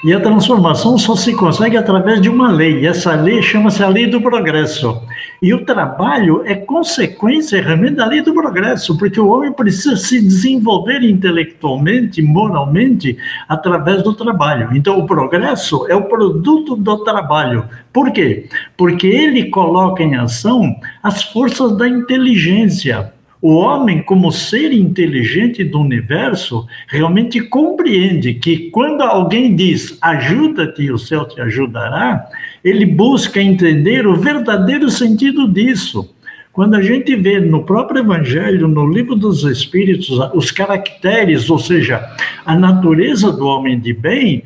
E 0.03 0.13
a 0.13 0.19
transformação 0.19 0.97
só 0.97 1.15
se 1.15 1.33
consegue 1.33 1.77
através 1.77 2.21
de 2.21 2.27
uma 2.27 2.51
lei, 2.51 2.81
e 2.81 2.87
essa 2.87 3.15
lei 3.15 3.41
chama-se 3.41 3.81
a 3.81 3.87
lei 3.87 4.05
do 4.05 4.19
progresso. 4.19 5.01
E 5.41 5.53
o 5.53 5.63
trabalho 5.63 6.41
é 6.45 6.55
consequência 6.55 7.61
realmente 7.61 7.95
da 7.95 8.05
lei 8.05 8.21
do 8.21 8.33
progresso, 8.33 8.97
porque 8.97 9.19
o 9.19 9.29
homem 9.29 9.53
precisa 9.53 9.95
se 9.95 10.21
desenvolver 10.21 11.01
intelectualmente, 11.03 12.21
moralmente, 12.21 13.17
através 13.47 14.03
do 14.03 14.13
trabalho. 14.13 14.75
Então, 14.75 14.99
o 14.99 15.05
progresso 15.05 15.85
é 15.87 15.95
o 15.95 16.03
produto 16.03 16.75
do 16.75 16.97
trabalho. 17.05 17.63
Por 17.93 18.11
quê? 18.11 18.49
Porque 18.75 19.07
ele 19.07 19.49
coloca 19.49 20.03
em 20.03 20.15
ação 20.15 20.75
as 21.01 21.23
forças 21.23 21.77
da 21.77 21.87
inteligência, 21.87 23.12
o 23.43 23.55
homem, 23.55 24.01
como 24.01 24.31
ser 24.31 24.71
inteligente 24.71 25.65
do 25.65 25.81
universo, 25.81 26.65
realmente 26.87 27.41
compreende 27.41 28.35
que 28.35 28.69
quando 28.69 29.01
alguém 29.01 29.53
diz 29.53 29.97
ajuda-te, 30.01 30.89
o 30.89 30.97
céu 30.97 31.25
te 31.25 31.41
ajudará, 31.41 32.25
ele 32.63 32.85
busca 32.85 33.41
entender 33.41 34.07
o 34.07 34.15
verdadeiro 34.15 34.89
sentido 34.89 35.45
disso. 35.45 36.09
Quando 36.53 36.75
a 36.75 36.81
gente 36.81 37.13
vê 37.17 37.37
no 37.41 37.65
próprio 37.65 37.99
Evangelho, 37.99 38.65
no 38.65 38.87
livro 38.87 39.13
dos 39.13 39.43
Espíritos, 39.43 40.17
os 40.33 40.49
caracteres, 40.49 41.49
ou 41.49 41.59
seja, 41.59 42.01
a 42.45 42.55
natureza 42.55 43.29
do 43.29 43.45
homem 43.45 43.77
de 43.77 43.91
bem, 43.91 44.41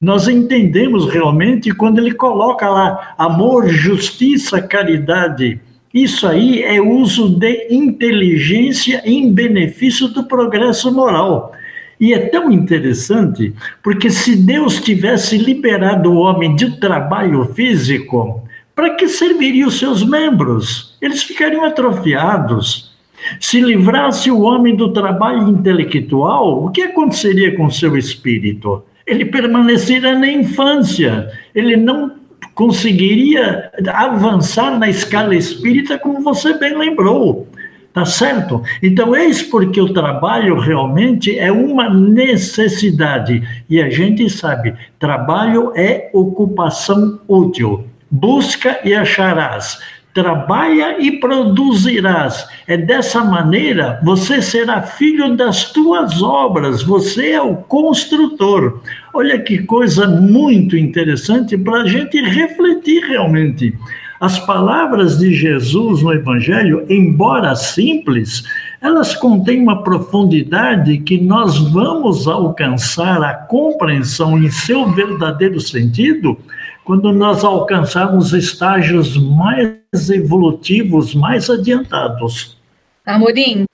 nós 0.00 0.26
entendemos 0.26 1.06
realmente 1.12 1.70
quando 1.70 1.98
ele 1.98 2.14
coloca 2.14 2.66
lá 2.66 3.14
amor, 3.18 3.68
justiça, 3.68 4.62
caridade 4.62 5.60
isso 5.92 6.26
aí 6.26 6.62
é 6.62 6.80
uso 6.80 7.28
de 7.30 7.68
inteligência 7.70 9.02
em 9.04 9.32
benefício 9.32 10.08
do 10.08 10.24
progresso 10.24 10.92
moral. 10.92 11.52
E 12.00 12.12
é 12.12 12.18
tão 12.18 12.50
interessante, 12.52 13.52
porque 13.82 14.10
se 14.10 14.36
Deus 14.36 14.80
tivesse 14.80 15.36
liberado 15.36 16.12
o 16.12 16.18
homem 16.18 16.54
de 16.54 16.78
trabalho 16.78 17.44
físico, 17.54 18.42
para 18.74 18.94
que 18.94 19.08
serviriam 19.08 19.66
os 19.66 19.78
seus 19.78 20.04
membros? 20.04 20.96
Eles 21.02 21.22
ficariam 21.24 21.64
atrofiados. 21.64 22.96
Se 23.40 23.60
livrasse 23.60 24.30
o 24.30 24.42
homem 24.42 24.76
do 24.76 24.92
trabalho 24.92 25.48
intelectual, 25.48 26.64
o 26.64 26.70
que 26.70 26.82
aconteceria 26.82 27.56
com 27.56 27.68
seu 27.68 27.96
espírito? 27.96 28.84
Ele 29.04 29.24
permaneceria 29.24 30.16
na 30.16 30.30
infância, 30.30 31.32
ele 31.52 31.76
não 31.76 32.12
conseguiria 32.54 33.70
avançar 33.92 34.78
na 34.78 34.88
escala 34.88 35.34
espírita, 35.34 35.98
como 35.98 36.20
você 36.22 36.58
bem 36.58 36.76
lembrou. 36.76 37.46
Tá 37.92 38.04
certo? 38.04 38.62
Então, 38.82 39.16
eis 39.16 39.42
porque 39.42 39.80
o 39.80 39.92
trabalho 39.92 40.58
realmente 40.58 41.36
é 41.36 41.50
uma 41.50 41.88
necessidade. 41.88 43.42
E 43.68 43.80
a 43.80 43.90
gente 43.90 44.28
sabe, 44.30 44.74
trabalho 45.00 45.72
é 45.74 46.10
ocupação 46.12 47.18
útil. 47.26 47.86
Busca 48.10 48.78
e 48.84 48.94
acharás 48.94 49.78
trabalha 50.18 51.00
e 51.00 51.12
produzirás. 51.12 52.44
É 52.66 52.76
dessa 52.76 53.22
maneira 53.22 54.00
você 54.02 54.42
será 54.42 54.82
filho 54.82 55.36
das 55.36 55.70
tuas 55.72 56.20
obras, 56.20 56.82
você 56.82 57.30
é 57.30 57.40
o 57.40 57.54
construtor. 57.54 58.80
Olha 59.14 59.38
que 59.38 59.58
coisa 59.58 60.08
muito 60.08 60.76
interessante 60.76 61.56
para 61.56 61.82
a 61.82 61.86
gente 61.86 62.20
refletir 62.20 63.04
realmente. 63.04 63.72
As 64.20 64.40
palavras 64.40 65.18
de 65.18 65.32
Jesus 65.32 66.02
no 66.02 66.12
Evangelho, 66.12 66.84
embora 66.88 67.54
simples, 67.54 68.42
elas 68.80 69.14
contêm 69.14 69.62
uma 69.62 69.84
profundidade 69.84 70.98
que 70.98 71.20
nós 71.20 71.56
vamos 71.70 72.26
alcançar 72.26 73.22
a 73.22 73.34
compreensão 73.34 74.36
em 74.36 74.50
seu 74.50 74.90
verdadeiro 74.90 75.60
sentido 75.60 76.36
quando 76.84 77.12
nós 77.12 77.44
alcançarmos 77.44 78.32
estágios 78.32 79.16
mais 79.16 79.77
evolutivos, 79.92 81.14
mais 81.14 81.48
adiantados. 81.48 82.56
Amorim, 83.04 83.64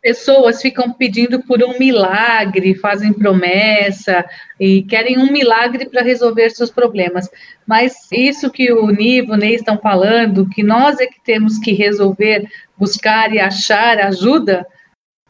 pessoas 0.00 0.62
ficam 0.62 0.92
pedindo 0.92 1.42
por 1.42 1.62
um 1.62 1.78
milagre, 1.78 2.74
fazem 2.76 3.12
promessa 3.12 4.24
e 4.60 4.82
querem 4.82 5.18
um 5.18 5.32
milagre 5.32 5.86
para 5.86 6.02
resolver 6.02 6.50
seus 6.50 6.70
problemas. 6.70 7.28
Mas 7.66 8.06
isso 8.12 8.50
que 8.50 8.72
o 8.72 8.88
Nivo, 8.88 9.32
o 9.32 9.36
Ney 9.36 9.56
estão 9.56 9.78
falando, 9.78 10.48
que 10.48 10.62
nós 10.62 11.00
é 11.00 11.06
que 11.06 11.20
temos 11.24 11.58
que 11.58 11.72
resolver, 11.72 12.48
buscar 12.78 13.34
e 13.34 13.40
achar 13.40 13.98
ajuda, 13.98 14.64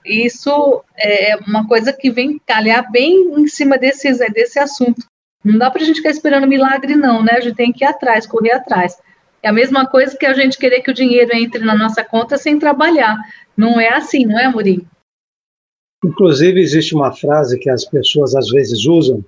isso 0.06 0.84
é 0.98 1.36
uma 1.46 1.66
coisa 1.66 1.92
que 1.92 2.10
vem 2.10 2.40
calhar 2.46 2.90
bem 2.90 3.32
em 3.36 3.46
cima 3.48 3.76
desse, 3.76 4.12
desse 4.30 4.58
assunto. 4.58 5.04
Não 5.44 5.58
dá 5.58 5.70
para 5.70 5.82
a 5.82 5.84
gente 5.84 5.96
ficar 5.96 6.10
esperando 6.10 6.46
milagre, 6.46 6.94
não, 6.96 7.22
né? 7.22 7.32
A 7.32 7.40
gente 7.40 7.56
tem 7.56 7.72
que 7.72 7.84
ir 7.84 7.88
atrás, 7.88 8.26
correr 8.26 8.52
atrás. 8.52 8.96
É 9.46 9.48
a 9.48 9.52
mesma 9.52 9.86
coisa 9.86 10.16
que 10.16 10.26
a 10.26 10.34
gente 10.34 10.58
querer 10.58 10.80
que 10.80 10.90
o 10.90 10.94
dinheiro 10.94 11.30
entre 11.32 11.64
na 11.64 11.78
nossa 11.78 12.02
conta 12.02 12.36
sem 12.36 12.58
trabalhar. 12.58 13.16
Não 13.56 13.80
é 13.80 13.90
assim, 13.90 14.26
não 14.26 14.36
é, 14.36 14.46
Amorim? 14.46 14.84
Inclusive, 16.04 16.60
existe 16.60 16.96
uma 16.96 17.12
frase 17.12 17.56
que 17.56 17.70
as 17.70 17.84
pessoas 17.84 18.34
às 18.34 18.48
vezes 18.48 18.86
usam: 18.86 19.24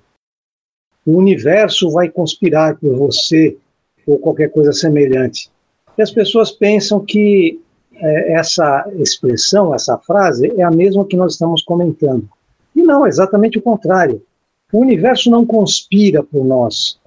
o 1.06 1.16
universo 1.16 1.88
vai 1.92 2.08
conspirar 2.08 2.76
por 2.80 2.96
você, 2.96 3.56
ou 4.04 4.18
qualquer 4.18 4.50
coisa 4.50 4.72
semelhante. 4.72 5.52
E 5.96 6.02
as 6.02 6.10
pessoas 6.10 6.50
pensam 6.50 6.98
que 6.98 7.60
é, 7.94 8.32
essa 8.32 8.90
expressão, 8.98 9.72
essa 9.72 9.96
frase, 9.98 10.52
é 10.58 10.64
a 10.64 10.70
mesma 10.72 11.06
que 11.06 11.16
nós 11.16 11.34
estamos 11.34 11.62
comentando. 11.62 12.28
E 12.74 12.82
não, 12.82 13.06
é 13.06 13.08
exatamente 13.08 13.56
o 13.58 13.62
contrário. 13.62 14.20
O 14.72 14.80
universo 14.80 15.30
não 15.30 15.46
conspira 15.46 16.24
por 16.24 16.44
nós. 16.44 16.98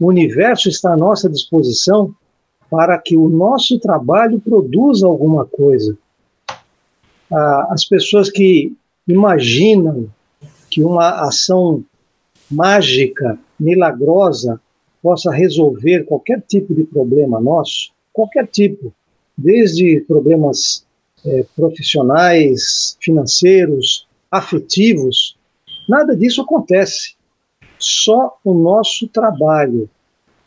O 0.00 0.08
universo 0.08 0.68
está 0.68 0.94
à 0.94 0.96
nossa 0.96 1.30
disposição 1.30 2.12
para 2.70 2.98
que 2.98 3.16
o 3.16 3.28
nosso 3.28 3.78
trabalho 3.78 4.40
produza 4.40 5.06
alguma 5.06 5.44
coisa. 5.44 5.96
Ah, 7.32 7.68
as 7.70 7.84
pessoas 7.84 8.30
que 8.30 8.72
imaginam 9.06 10.08
que 10.70 10.82
uma 10.82 11.26
ação 11.26 11.84
mágica, 12.50 13.38
milagrosa, 13.58 14.60
possa 15.02 15.32
resolver 15.32 16.04
qualquer 16.04 16.42
tipo 16.42 16.74
de 16.74 16.84
problema 16.84 17.40
nosso, 17.40 17.92
qualquer 18.12 18.46
tipo, 18.46 18.92
desde 19.36 20.00
problemas 20.00 20.84
é, 21.24 21.44
profissionais, 21.54 22.96
financeiros, 23.00 24.06
afetivos, 24.30 25.36
nada 25.88 26.16
disso 26.16 26.42
acontece. 26.42 27.14
Só 27.78 28.38
o 28.44 28.54
nosso 28.54 29.06
trabalho. 29.08 29.88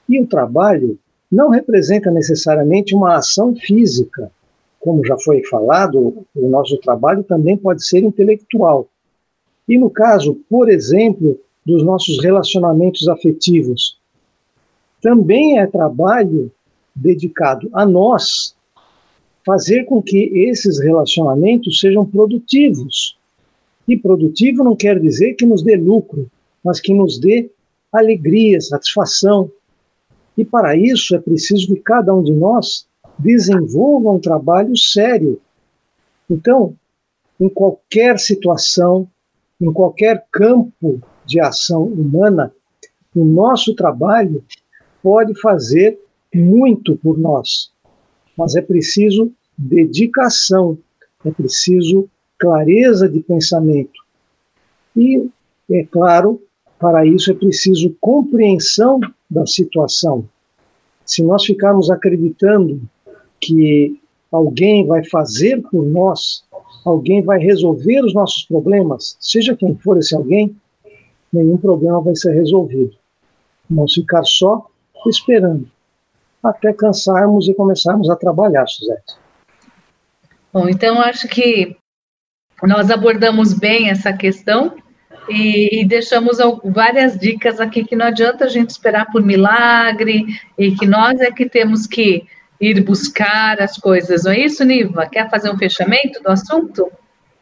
E 0.08 0.20
o 0.20 0.28
trabalho 0.28 0.98
não 1.32 1.50
representa 1.50 2.10
necessariamente 2.10 2.96
uma 2.96 3.16
ação 3.16 3.56
física. 3.56 4.32
Como 4.80 5.06
já 5.06 5.18
foi 5.20 5.44
falado, 5.46 6.26
o 6.36 6.50
nosso 6.50 6.78
trabalho 6.78 7.24
também 7.24 7.58
pode 7.58 7.86
ser 7.86 8.04
intelectual. 8.04 8.88
E 9.68 9.78
no 9.78 9.90
caso, 9.90 10.40
por 10.50 10.70
exemplo, 10.70 11.40
dos 11.66 11.84
nossos 11.84 12.24
relacionamentos 12.24 13.08
afetivos, 13.08 13.98
também 15.02 15.60
é 15.60 15.68
trabalho 15.68 16.52
dedicado 16.96 17.70
a 17.74 17.86
nós 17.86 18.56
fazer 19.46 19.86
com 19.86 20.02
que 20.02 20.32
esses 20.50 20.80
relacionamentos 20.80 21.80
sejam 21.80 22.06
produtivos. 22.06 23.18
E 23.88 23.98
produtivo 23.98 24.64
não 24.64 24.76
quer 24.76 25.00
dizer 25.00 25.34
que 25.34 25.46
nos 25.46 25.64
dê 25.64 25.76
lucro, 25.76 26.30
mas 26.64 26.80
que 26.80 26.94
nos 26.94 27.20
dê 27.20 27.50
alegria, 27.92 28.60
satisfação. 28.62 29.50
E 30.40 30.46
para 30.46 30.74
isso 30.74 31.14
é 31.14 31.20
preciso 31.20 31.68
que 31.68 31.82
cada 31.82 32.16
um 32.16 32.24
de 32.24 32.32
nós 32.32 32.88
desenvolva 33.18 34.14
um 34.14 34.20
trabalho 34.20 34.74
sério. 34.78 35.42
Então, 36.30 36.74
em 37.38 37.50
qualquer 37.50 38.18
situação, 38.18 39.06
em 39.60 39.70
qualquer 39.74 40.26
campo 40.32 41.02
de 41.26 41.42
ação 41.42 41.84
humana, 41.84 42.54
o 43.14 43.26
nosso 43.26 43.76
trabalho 43.76 44.42
pode 45.04 45.38
fazer 45.42 46.00
muito 46.34 46.96
por 46.96 47.20
nós, 47.20 47.74
mas 48.38 48.56
é 48.56 48.62
preciso 48.62 49.34
dedicação, 49.58 50.78
é 51.26 51.32
preciso 51.32 52.10
clareza 52.38 53.10
de 53.10 53.20
pensamento. 53.20 54.02
E, 54.96 55.30
é 55.70 55.84
claro, 55.84 56.42
para 56.80 57.06
isso 57.06 57.32
é 57.32 57.36
preciso 57.36 57.96
compreensão 58.00 59.00
da 59.30 59.46
situação. 59.46 60.28
Se 61.06 61.22
nós 61.24 61.44
ficarmos 61.44 61.92
acreditando 61.92 62.82
que 63.40 64.00
alguém 64.32 64.88
vai 64.88 65.04
fazer 65.06 65.62
por 65.64 65.84
nós, 65.86 66.44
alguém 66.86 67.22
vai 67.22 67.40
resolver 67.40 68.02
os 68.02 68.14
nossos 68.14 68.44
problemas, 68.46 69.18
seja 69.20 69.56
quem 69.56 69.76
for 69.76 69.98
esse 69.98 70.16
alguém, 70.16 70.56
nenhum 71.32 71.58
problema 71.58 72.02
vai 72.02 72.16
ser 72.16 72.34
resolvido. 72.34 72.96
Vamos 73.70 73.94
ficar 73.94 74.24
só 74.24 74.66
esperando 75.06 75.70
até 76.42 76.72
cansarmos 76.74 77.48
e 77.48 77.54
começarmos 77.54 78.10
a 78.10 78.16
trabalhar, 78.16 78.66
Suzete. 78.68 79.16
Bom, 80.54 80.68
então 80.68 81.00
acho 81.02 81.28
que 81.28 81.76
nós 82.64 82.90
abordamos 82.90 83.54
bem 83.54 83.90
essa 83.90 84.14
questão 84.14 84.76
e, 85.30 85.82
e, 85.82 85.86
deixamos 85.86 86.38
várias 86.64 87.18
dicas 87.18 87.60
aqui 87.60 87.84
que 87.84 87.96
não 87.96 88.08
adianta 88.08 88.46
a 88.46 88.50
gente 88.50 88.70
esperar 88.70 89.06
por 89.12 89.22
milagre 89.22 90.26
e 90.58 90.72
que 90.72 90.86
nós 90.86 91.20
é 91.22 91.32
que 91.32 91.48
temos 91.48 91.86
que 91.86 92.24
ir 92.60 92.82
buscar 92.84 93.62
as 93.62 93.78
coisas, 93.78 94.24
não 94.24 94.32
é 94.32 94.40
isso, 94.40 94.64
Niva? 94.66 95.06
Quer 95.06 95.30
fazer 95.30 95.50
um 95.50 95.58
fechamento 95.58 96.22
do 96.22 96.30
assunto? 96.30 96.92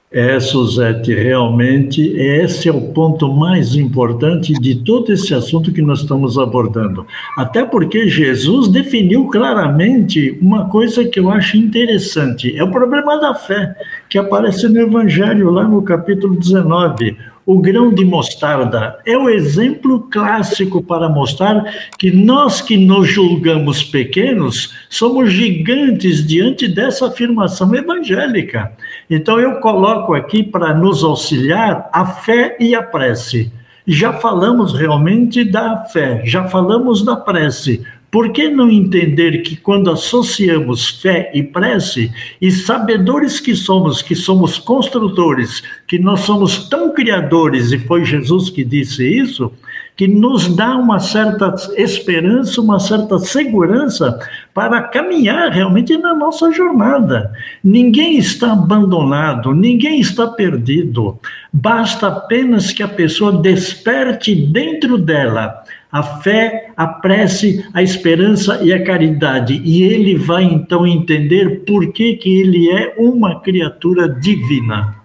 É, 0.09 0.39
Suzete, 0.39 1.13
realmente 1.13 2.01
esse 2.17 2.69
é 2.69 2.71
o 2.71 2.93
ponto 2.93 3.27
mais 3.33 3.75
importante 3.75 4.53
de 4.53 4.75
todo 4.75 5.11
esse 5.11 5.33
assunto 5.33 5.73
que 5.73 5.81
nós 5.81 5.99
estamos 5.99 6.37
abordando. 6.37 7.05
Até 7.37 7.65
porque 7.65 8.07
Jesus 8.07 8.69
definiu 8.69 9.27
claramente 9.27 10.37
uma 10.41 10.69
coisa 10.69 11.03
que 11.03 11.19
eu 11.19 11.29
acho 11.29 11.57
interessante: 11.57 12.57
é 12.57 12.63
o 12.63 12.71
problema 12.71 13.19
da 13.19 13.35
fé, 13.35 13.75
que 14.07 14.17
aparece 14.17 14.69
no 14.69 14.79
Evangelho, 14.79 15.49
lá 15.49 15.67
no 15.67 15.81
capítulo 15.81 16.37
19 16.37 17.17
o 17.47 17.61
grão 17.61 17.93
de 17.93 18.03
mostarda 18.03 18.99
é 19.05 19.17
o 19.17 19.29
exemplo 19.29 20.01
clássico 20.11 20.83
para 20.83 21.07
mostrar 21.07 21.63
que 21.97 22.11
nós 22.11 22.59
que 22.59 22.75
nos 22.75 23.09
julgamos 23.09 23.81
pequenos 23.85 24.75
somos 24.89 25.31
gigantes 25.31 26.27
diante 26.27 26.67
dessa 26.67 27.07
afirmação 27.07 27.73
evangélica. 27.73 28.73
Então 29.09 29.39
eu 29.39 29.61
coloco 29.61 30.13
aqui 30.13 30.43
para 30.43 30.73
nos 30.73 31.05
auxiliar 31.05 31.89
a 31.93 32.05
fé 32.05 32.57
e 32.59 32.75
a 32.75 32.83
prece. 32.83 33.49
Já 33.87 34.11
falamos 34.11 34.73
realmente 34.73 35.45
da 35.45 35.85
fé, 35.85 36.21
já 36.25 36.49
falamos 36.49 37.05
da 37.05 37.15
prece. 37.15 37.81
Por 38.09 38.31
que 38.31 38.47
não 38.47 38.69
entender 38.69 39.41
que 39.41 39.55
quando 39.55 39.91
associamos 39.91 40.89
fé 40.89 41.29
e 41.33 41.43
prece, 41.43 42.11
e 42.41 42.49
sabedores 42.49 43.39
que 43.39 43.53
somos, 43.53 44.01
que 44.01 44.15
somos 44.15 44.57
construtores, 44.57 45.61
que 45.85 45.99
nós 45.99 46.21
somos 46.21 46.69
tão 46.69 46.93
criadores, 46.93 47.71
e 47.71 47.79
foi 47.79 48.05
Jesus 48.05 48.49
que 48.49 48.63
disse 48.63 49.05
isso, 49.05 49.51
que 49.97 50.07
nos 50.07 50.55
dá 50.55 50.77
uma 50.77 50.99
certa 50.99 51.53
esperança, 51.75 52.61
uma 52.61 52.79
certa 52.79 53.17
segurança 53.17 54.19
para 54.53 54.83
caminhar 54.83 55.49
realmente 55.49 55.97
na 55.97 56.13
nossa 56.13 56.51
jornada. 56.51 57.31
Ninguém 57.63 58.17
está 58.17 58.53
abandonado, 58.53 59.53
ninguém 59.55 59.99
está 59.99 60.27
perdido. 60.27 61.19
Basta 61.51 62.07
apenas 62.07 62.71
que 62.71 62.83
a 62.83 62.87
pessoa 62.87 63.41
desperte 63.41 64.35
dentro 64.35 64.99
dela 64.99 65.63
a 65.97 66.03
fé, 66.21 66.71
a 66.77 66.87
prece, 66.87 67.67
a 67.73 67.81
esperança 67.81 68.59
e 68.63 68.71
a 68.71 68.83
caridade. 68.83 69.59
E 69.63 69.83
ele 69.83 70.15
vai 70.15 70.43
então 70.43 70.85
entender 70.85 71.63
por 71.65 71.91
que, 71.91 72.15
que 72.17 72.39
ele 72.39 72.69
é 72.69 72.93
uma 72.97 73.41
criatura 73.41 74.07
divina. 74.07 74.95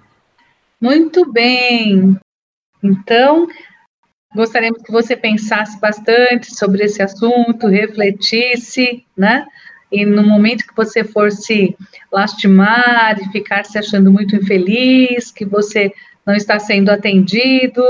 Muito 0.81 1.31
bem. 1.33 2.16
Então, 2.83 3.46
gostaríamos 4.35 4.83
que 4.83 4.92
você 4.92 5.16
pensasse 5.16 5.81
bastante 5.81 6.55
sobre 6.55 6.85
esse 6.85 7.02
assunto, 7.02 7.68
refletisse, 7.68 9.05
né? 9.16 9.46
E 9.90 10.05
no 10.05 10.22
momento 10.22 10.66
que 10.66 10.76
você 10.76 11.05
for 11.05 11.31
se 11.31 11.76
lastimar 12.11 13.18
e 13.20 13.31
ficar 13.31 13.64
se 13.64 13.78
achando 13.78 14.11
muito 14.11 14.37
infeliz, 14.37 15.31
que 15.31 15.44
você 15.44 15.92
não 16.26 16.35
está 16.35 16.59
sendo 16.59 16.90
atendido, 16.90 17.83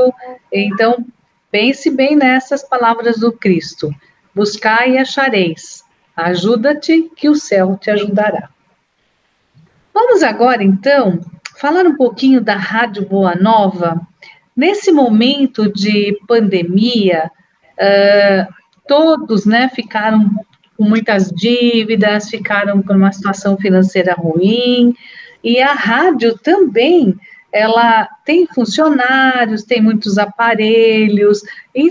então 0.53 1.05
Pense 1.53 1.91
bem 1.91 2.17
nessas 2.17 2.67
palavras 2.67 3.19
do 3.19 3.31
Cristo. 3.31 3.95
Buscai 4.35 4.93
e 4.93 4.99
achareis. 4.99 5.85
Ajuda-te, 6.17 7.11
que 7.15 7.29
o 7.29 7.35
céu 7.35 7.79
te 7.79 7.91
ajudará. 7.91 8.49
Vamos 9.93 10.23
agora, 10.23 10.65
então, 10.65 11.21
falar 11.59 11.85
um 11.85 11.95
pouquinho 11.95 12.41
da 12.41 12.57
Rádio 12.57 13.07
Boa 13.07 13.35
Nova. 13.35 14.01
Nesse 14.57 14.91
momento 14.91 15.71
de 15.71 16.19
pandemia, 16.27 17.31
uh, 17.75 18.55
todos 18.89 19.45
né, 19.45 19.69
ficaram 19.69 20.31
com 20.75 20.85
muitas 20.85 21.31
dívidas, 21.31 22.31
ficaram 22.31 22.83
com 22.83 22.95
uma 22.95 23.13
situação 23.13 23.59
financeira 23.59 24.15
ruim, 24.15 24.95
e 25.45 25.61
a 25.61 25.75
rádio 25.75 26.39
também 26.39 27.15
ela 27.53 28.09
tem 28.25 28.47
funcionários, 28.47 29.63
tem 29.63 29.83
muitos 29.83 30.19
aparelhos 30.19 31.43
e 31.75 31.91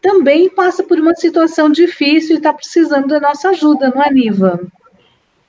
também 0.00 0.50
passa 0.50 0.82
por 0.82 0.98
uma 0.98 1.14
situação 1.14 1.70
difícil 1.70 2.34
e 2.34 2.38
está 2.38 2.52
precisando 2.52 3.08
da 3.08 3.20
nossa 3.20 3.48
ajuda, 3.48 3.90
não 3.94 4.02
é, 4.02 4.10
Niva? 4.10 4.60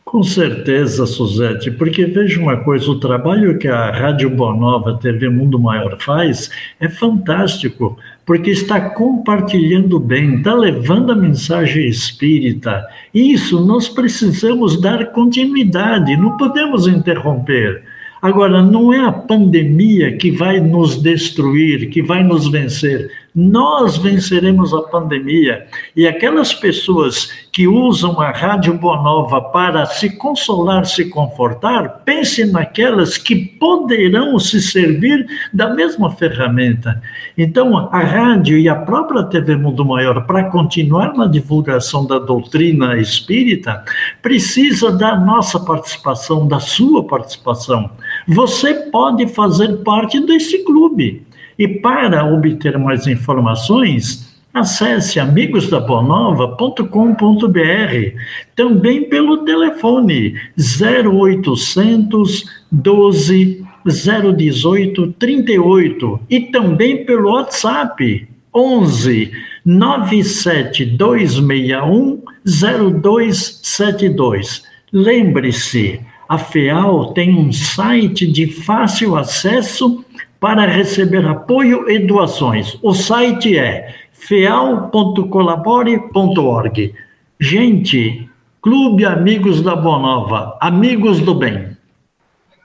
Com 0.06 0.22
certeza, 0.22 1.06
Suzete, 1.08 1.72
porque 1.72 2.06
veja 2.06 2.40
uma 2.40 2.58
coisa, 2.58 2.90
o 2.90 3.00
trabalho 3.00 3.58
que 3.58 3.68
a 3.68 3.92
Rádio 3.92 4.30
Bonova 4.30 4.98
TV 4.98 5.28
Mundo 5.30 5.60
Maior 5.60 5.98
faz 6.00 6.50
é 6.80 6.88
fantástico, 6.88 7.98
porque 8.24 8.52
está 8.52 8.92
compartilhando 8.92 10.00
bem, 10.00 10.36
está 10.36 10.54
levando 10.54 11.12
a 11.12 11.16
mensagem 11.16 11.88
espírita. 11.88 12.86
Isso 13.14 13.66
nós 13.66 13.90
precisamos 13.90 14.80
dar 14.80 15.08
continuidade, 15.12 16.16
não 16.16 16.38
podemos 16.38 16.88
interromper. 16.88 17.84
Agora, 18.22 18.62
não 18.62 18.94
é 18.94 19.06
a 19.06 19.12
pandemia 19.12 20.18
que 20.18 20.32
vai 20.32 20.60
nos 20.60 21.02
destruir, 21.02 21.90
que 21.90 22.02
vai 22.02 22.24
nos 22.24 22.48
vencer. 22.48 23.12
Nós 23.36 23.98
venceremos 23.98 24.74
a 24.74 24.84
pandemia. 24.84 25.68
E 25.94 26.08
aquelas 26.08 26.54
pessoas 26.54 27.30
que 27.52 27.68
usam 27.68 28.22
a 28.22 28.32
Rádio 28.32 28.76
Boa 28.76 29.04
Nova 29.04 29.42
para 29.42 29.86
se 29.86 30.16
consolar, 30.16 30.86
se 30.86 31.10
confortar, 31.10 32.04
pense 32.06 32.46
naquelas 32.50 33.18
que 33.18 33.36
poderão 33.36 34.40
se 34.40 34.62
servir 34.62 35.28
da 35.54 35.74
mesma 35.74 36.12
ferramenta. 36.12 37.02
Então, 37.38 37.90
a 37.92 38.00
rádio 38.00 38.58
e 38.58 38.70
a 38.70 38.76
própria 38.76 39.24
TV 39.24 39.58
Mundo 39.58 39.84
Maior, 39.84 40.26
para 40.26 40.46
continuar 40.46 41.14
na 41.14 41.28
divulgação 41.28 42.06
da 42.06 42.18
doutrina 42.18 42.98
espírita, 42.98 43.84
precisa 44.22 44.92
da 44.92 45.20
nossa 45.20 45.60
participação, 45.60 46.48
da 46.48 46.62
sua 46.62 47.04
participação. 47.04 47.90
Você 48.28 48.74
pode 48.74 49.28
fazer 49.28 49.84
parte 49.84 50.22
desse 50.26 50.64
clube. 50.64 51.26
E 51.58 51.68
para 51.68 52.26
obter 52.26 52.78
mais 52.78 53.08
informações, 53.08 54.36
Acesse 54.56 55.20
amigosdaboanova.com.br, 55.20 58.20
também 58.56 59.10
pelo 59.10 59.40
telefone 59.40 60.40
0800 60.58 62.46
12 62.72 63.66
018 63.86 65.12
38 65.20 66.20
e 66.30 66.40
também 66.40 67.04
pelo 67.04 67.32
WhatsApp 67.32 68.26
11 68.56 69.32
97261 69.66 72.22
0272. 72.46 74.64
Lembre-se, 74.94 76.00
a 76.30 76.38
FEAL 76.38 77.14
tem 77.14 77.36
um 77.36 77.52
site 77.52 78.26
de 78.26 78.48
fácil 78.48 79.18
acesso 79.18 80.05
para 80.46 80.68
receber 80.68 81.26
apoio 81.26 81.90
e 81.90 81.98
doações. 81.98 82.78
O 82.84 82.94
site 82.94 83.58
é 83.58 83.96
feal.colabore.org. 84.12 86.94
Gente, 87.40 88.30
Clube 88.62 89.06
Amigos 89.06 89.64
da 89.64 89.76
Boa 89.76 89.98
Nova, 89.98 90.56
amigos 90.62 91.20
do 91.20 91.34
bem. 91.34 91.76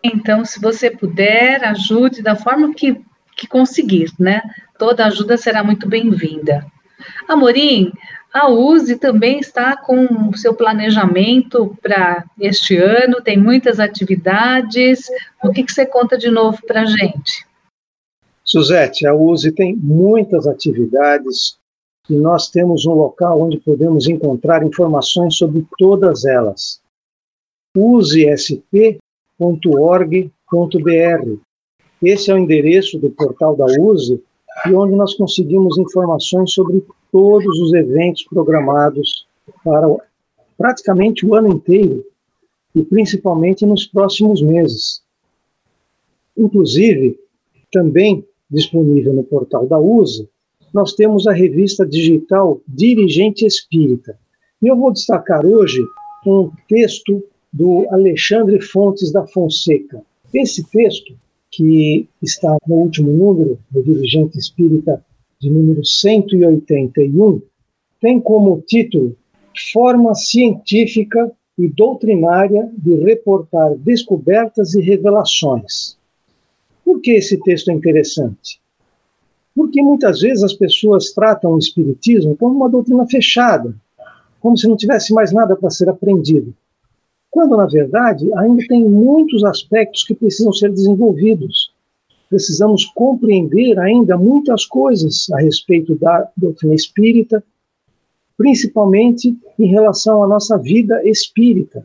Então, 0.04 0.44
se 0.44 0.60
você 0.60 0.90
puder, 0.90 1.64
ajude 1.64 2.20
da 2.20 2.36
forma 2.36 2.74
que, 2.74 3.00
que 3.34 3.46
conseguir, 3.46 4.12
né? 4.18 4.42
Toda 4.78 5.06
ajuda 5.06 5.38
será 5.38 5.64
muito 5.64 5.88
bem-vinda. 5.88 6.66
Amorim, 7.26 7.90
a 8.30 8.50
USE 8.50 8.98
também 8.98 9.38
está 9.38 9.74
com 9.74 10.30
seu 10.34 10.52
planejamento 10.52 11.74
para 11.80 12.26
este 12.38 12.76
ano, 12.76 13.22
tem 13.22 13.38
muitas 13.38 13.80
atividades. 13.80 15.08
O 15.42 15.50
que, 15.50 15.64
que 15.64 15.72
você 15.72 15.86
conta 15.86 16.18
de 16.18 16.30
novo 16.30 16.58
para 16.66 16.82
a 16.82 16.84
gente? 16.84 17.48
Suzete, 18.50 19.06
a 19.06 19.14
USE 19.14 19.52
tem 19.52 19.76
muitas 19.76 20.44
atividades 20.44 21.56
e 22.10 22.14
nós 22.14 22.50
temos 22.50 22.84
um 22.84 22.94
local 22.94 23.42
onde 23.42 23.60
podemos 23.60 24.08
encontrar 24.08 24.66
informações 24.66 25.36
sobre 25.36 25.64
todas 25.78 26.24
elas. 26.24 26.80
usesp.org.br. 27.76 28.60
Esse 32.02 32.30
é 32.32 32.34
o 32.34 32.38
endereço 32.38 32.98
do 32.98 33.08
portal 33.10 33.54
da 33.54 33.66
USE 33.66 34.20
e 34.66 34.74
onde 34.74 34.96
nós 34.96 35.14
conseguimos 35.14 35.78
informações 35.78 36.52
sobre 36.52 36.84
todos 37.12 37.56
os 37.60 37.72
eventos 37.72 38.24
programados 38.24 39.28
para 39.62 39.86
praticamente 40.58 41.24
o 41.24 41.36
ano 41.36 41.52
inteiro 41.52 42.04
e 42.74 42.82
principalmente 42.82 43.64
nos 43.64 43.86
próximos 43.86 44.42
meses. 44.42 45.04
Inclusive, 46.36 47.16
também 47.70 48.26
disponível 48.50 49.12
no 49.12 49.22
portal 49.22 49.66
da 49.66 49.78
USA, 49.78 50.26
nós 50.72 50.94
temos 50.94 51.26
a 51.26 51.32
revista 51.32 51.86
digital 51.86 52.60
Dirigente 52.66 53.44
Espírita. 53.44 54.18
E 54.62 54.68
eu 54.68 54.76
vou 54.76 54.92
destacar 54.92 55.44
hoje 55.44 55.80
um 56.26 56.50
texto 56.68 57.22
do 57.52 57.86
Alexandre 57.90 58.60
Fontes 58.60 59.10
da 59.12 59.26
Fonseca. 59.26 60.02
Esse 60.32 60.62
texto, 60.70 61.14
que 61.50 62.08
está 62.22 62.56
no 62.66 62.76
último 62.76 63.10
número 63.10 63.58
do 63.70 63.82
Dirigente 63.82 64.38
Espírita, 64.38 65.04
de 65.40 65.50
número 65.50 65.84
181, 65.84 67.42
tem 68.00 68.20
como 68.20 68.62
título 68.66 69.16
Forma 69.72 70.14
Científica 70.14 71.32
e 71.58 71.68
Doutrinária 71.68 72.70
de 72.78 72.94
Reportar 72.96 73.74
Descobertas 73.76 74.74
e 74.74 74.80
Revelações. 74.80 75.98
Por 76.90 77.00
que 77.00 77.12
esse 77.12 77.37
texto 77.37 77.70
é 77.70 77.72
interessante? 77.72 78.61
Porque 79.55 79.81
muitas 79.81 80.22
vezes 80.22 80.42
as 80.42 80.53
pessoas 80.53 81.12
tratam 81.12 81.53
o 81.53 81.59
Espiritismo 81.59 82.37
como 82.37 82.57
uma 82.57 82.68
doutrina 82.68 83.07
fechada, 83.07 83.72
como 84.40 84.59
se 84.59 84.66
não 84.66 84.76
tivesse 84.76 85.14
mais 85.14 85.33
nada 85.33 85.55
para 85.55 85.70
ser 85.70 85.88
aprendido. 85.88 86.53
Quando, 87.31 87.57
na 87.57 87.66
verdade, 87.66 88.29
ainda 88.35 88.66
tem 88.66 88.85
muitos 88.85 89.44
aspectos 89.44 90.03
que 90.03 90.16
precisam 90.16 90.53
ser 90.53 90.72
desenvolvidos. 90.72 91.72
Precisamos 92.29 92.85
compreender 92.87 93.79
ainda 93.79 94.18
muitas 94.18 94.64
coisas 94.64 95.31
a 95.31 95.40
respeito 95.40 95.94
da 95.94 96.29
doutrina 96.37 96.74
espírita, 96.74 97.40
principalmente 98.37 99.38
em 99.57 99.66
relação 99.66 100.24
à 100.24 100.26
nossa 100.26 100.59
vida 100.59 101.09
espírita. 101.09 101.85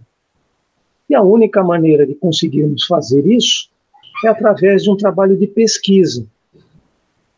E 1.08 1.14
a 1.14 1.22
única 1.22 1.64
maneira 1.64 2.08
de 2.08 2.16
conseguirmos 2.16 2.88
fazer 2.88 3.28
isso 3.28 3.70
é 4.26 4.30
através 4.30 4.84
de 4.84 4.92
um 4.92 4.98
trabalho 4.98 5.38
de 5.38 5.48
pesquisa. 5.48 6.26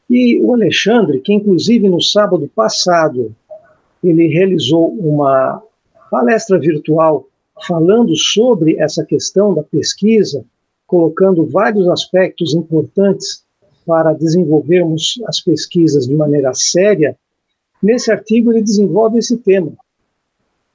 E 0.10 0.40
o 0.40 0.54
Alexandre, 0.54 1.20
que 1.20 1.34
inclusive 1.34 1.90
no 1.90 2.02
sábado 2.02 2.50
passado 2.56 3.36
ele 4.04 4.28
realizou 4.28 4.90
uma 4.94 5.62
palestra 6.10 6.58
virtual 6.58 7.28
falando 7.68 8.16
sobre 8.16 8.78
essa 8.78 9.04
questão 9.04 9.54
da 9.54 9.64
pesquisa, 9.64 10.46
colocando 10.86 11.46
vários 11.46 11.88
aspectos 11.90 12.54
importantes 12.54 13.44
para 13.86 14.14
desenvolvermos 14.14 15.20
as 15.26 15.42
pesquisas 15.42 16.08
de 16.08 16.14
maneira 16.14 16.54
séria, 16.54 17.18
nesse 17.82 18.12
artigo 18.12 18.52
ele 18.52 18.62
desenvolve 18.62 19.18
esse 19.18 19.38
tema. 19.38 19.74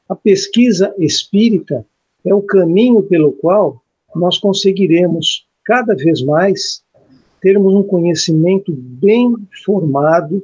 A 0.09 0.15
pesquisa 0.15 0.95
espírita 0.99 1.87
é 2.25 2.35
o 2.35 2.43
caminho 2.43 3.03
pelo 3.03 3.33
qual 3.33 3.83
nós 4.15 4.39
conseguiremos 4.39 5.47
cada 5.65 5.95
vez 5.95 6.23
mais 6.23 6.83
termos 7.41 7.75
um 7.75 7.83
conhecimento 7.83 8.73
bem 8.73 9.35
formado, 9.65 10.43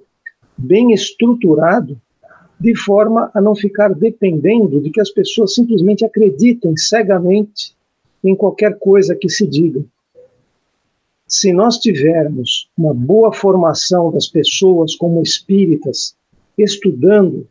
bem 0.57 0.93
estruturado, 0.93 2.01
de 2.61 2.77
forma 2.77 3.31
a 3.35 3.41
não 3.41 3.55
ficar 3.55 3.95
dependendo 3.95 4.81
de 4.81 4.91
que 4.91 5.01
as 5.01 5.11
pessoas 5.11 5.55
simplesmente 5.55 6.05
acreditem 6.05 6.77
cegamente 6.77 7.77
em 8.25 8.35
qualquer 8.35 8.79
coisa 8.79 9.15
que 9.15 9.29
se 9.29 9.47
diga. 9.47 9.85
Se 11.27 11.53
nós 11.53 11.79
tivermos 11.79 12.69
uma 12.77 12.93
boa 12.93 13.33
formação 13.33 14.11
das 14.11 14.27
pessoas 14.27 14.97
como 14.97 15.23
espíritas, 15.23 16.17
estudando 16.57 17.47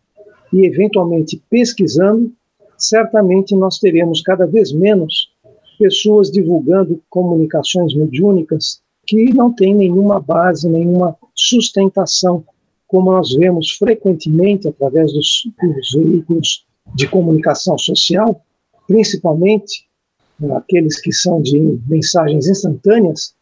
e 0.52 0.66
eventualmente 0.66 1.42
pesquisando, 1.50 2.34
certamente 2.78 3.56
nós 3.56 3.80
teremos 3.80 4.22
cada 4.22 4.46
vez 4.46 4.74
menos 4.74 5.32
pessoas 5.78 6.32
divulgando 6.32 7.02
comunicações 7.10 7.94
mediúnicas 7.94 8.82
que 9.06 9.34
não 9.34 9.54
têm 9.54 9.74
nenhuma 9.74 10.20
base, 10.20 10.70
nenhuma 10.70 11.18
sustentação, 11.34 12.44
como 12.88 13.12
nós 13.12 13.34
vemos 13.34 13.72
frequentemente 13.72 14.68
através 14.68 15.14
dos, 15.14 15.44
dos 15.62 15.92
veículos 15.94 16.66
de 16.96 17.08
comunicação 17.08 17.78
social, 17.78 18.42
principalmente 18.88 19.88
aqueles 20.56 21.00
que 21.00 21.12
são 21.12 21.42
de 21.42 21.80
mensagens 21.88 22.48
instantâneas, 22.48 23.34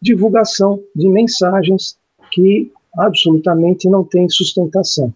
divulgação 0.00 0.82
de 0.94 1.08
mensagens 1.08 1.98
que 2.32 2.70
absolutamente 2.96 3.88
não 3.88 4.04
têm 4.04 4.28
sustentação. 4.28 5.12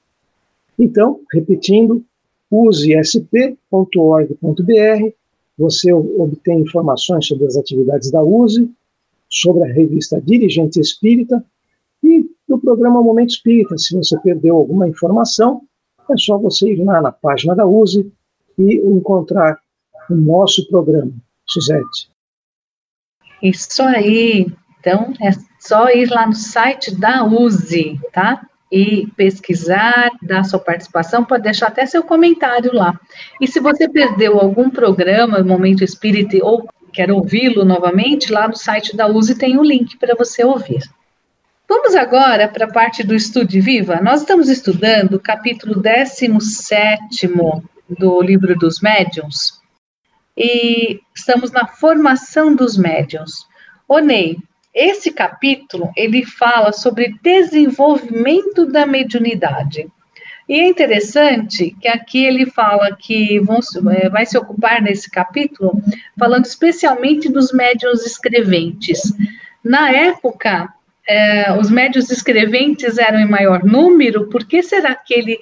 Então, 0.79 1.21
repetindo, 1.33 2.05
use 2.51 2.93
sp.org.br 2.95 4.43
você 5.63 5.93
obtém 5.93 6.61
informações 6.61 7.25
sobre 7.25 7.47
as 7.47 7.57
atividades 7.57 8.11
da 8.11 8.21
USE, 8.21 8.69
sobre 9.31 9.63
a 9.63 9.73
revista 9.73 10.21
Dirigente 10.21 10.81
Espírita 10.81 11.45
e 12.03 12.29
do 12.49 12.59
programa 12.59 13.01
Momento 13.01 13.31
Espírita. 13.31 13.79
Se 13.79 13.97
você 13.97 14.19
perdeu 14.19 14.57
alguma 14.57 14.89
informação, 14.89 15.63
é 16.11 16.17
só 16.17 16.37
você 16.37 16.73
ir 16.73 16.83
lá 16.83 17.01
na 17.01 17.13
página 17.13 17.55
da 17.55 17.65
USE 17.65 18.13
e 18.59 18.75
encontrar 18.75 19.61
o 20.11 20.15
nosso 20.15 20.67
programa. 20.69 21.13
Suzete. 21.47 22.11
Isso 23.41 23.83
aí. 23.83 24.47
Então, 24.81 25.13
é 25.21 25.31
só 25.61 25.89
ir 25.91 26.11
lá 26.11 26.27
no 26.27 26.35
site 26.35 26.93
da 26.99 27.25
USE, 27.25 28.01
tá? 28.13 28.45
E 28.73 29.07
pesquisar, 29.15 30.11
dar 30.23 30.45
sua 30.45 30.59
participação, 30.59 31.23
pode 31.23 31.43
deixar 31.43 31.67
até 31.67 31.85
seu 31.85 32.03
comentário 32.03 32.75
lá. 32.75 32.99
E 33.39 33.47
se 33.47 33.61
você 33.61 33.87
perdeu 33.87 34.41
algum 34.41 34.71
programa, 34.71 35.43
Momento 35.43 35.85
Espírita, 35.85 36.39
ou 36.43 36.67
quer 36.91 37.13
ouvi-lo 37.13 37.67
novamente, 37.67 38.33
lá 38.33 38.49
no 38.49 38.57
site 38.57 38.97
da 38.97 39.07
USE 39.07 39.35
tem 39.35 39.59
o 39.59 39.61
um 39.61 39.65
link 39.65 39.99
para 39.99 40.15
você 40.15 40.43
ouvir. 40.43 40.81
Vamos 41.69 41.95
agora 41.95 42.49
para 42.49 42.65
a 42.65 42.73
parte 42.73 43.03
do 43.03 43.15
Estude 43.15 43.61
Viva. 43.61 44.01
Nós 44.01 44.23
estamos 44.23 44.49
estudando 44.49 45.15
o 45.15 45.21
capítulo 45.21 45.79
17 45.79 47.29
do 47.91 48.23
livro 48.23 48.57
dos 48.57 48.81
médiuns 48.81 49.61
e 50.35 50.99
estamos 51.15 51.51
na 51.51 51.67
formação 51.67 52.55
dos 52.55 52.77
médiuns. 52.79 53.47
Ô 53.87 54.01
esse 54.75 55.11
capítulo 55.11 55.91
ele 55.97 56.25
fala 56.25 56.73
sobre 56.73 57.15
desenvolvimento 57.23 58.67
da 58.67 58.87
mediunidade. 58.87 59.87
E 60.49 60.59
é 60.59 60.67
interessante 60.67 61.77
que 61.81 61.89
aqui 61.89 62.25
ele 62.25 62.47
fala 62.47 62.97
que 62.97 63.39
vão, 63.41 63.61
é, 63.91 64.09
vai 64.09 64.27
se 64.27 64.37
ocupar 64.37 64.83
nesse 64.83 65.11
capítulo 65.11 65.81
falando 66.19 66.45
especialmente 66.45 67.29
dos 67.31 67.53
médiuns 67.53 68.05
escreventes. 68.05 69.01
Na 69.65 69.91
época 69.91 70.69
é, 71.07 71.53
os 71.59 71.71
médios 71.71 72.11
escreventes 72.11 72.99
eram 72.99 73.19
em 73.19 73.29
maior 73.29 73.65
número, 73.65 74.29
por 74.29 74.45
que 74.47 74.63
será 74.63 74.95
que 74.95 75.15
ele, 75.15 75.39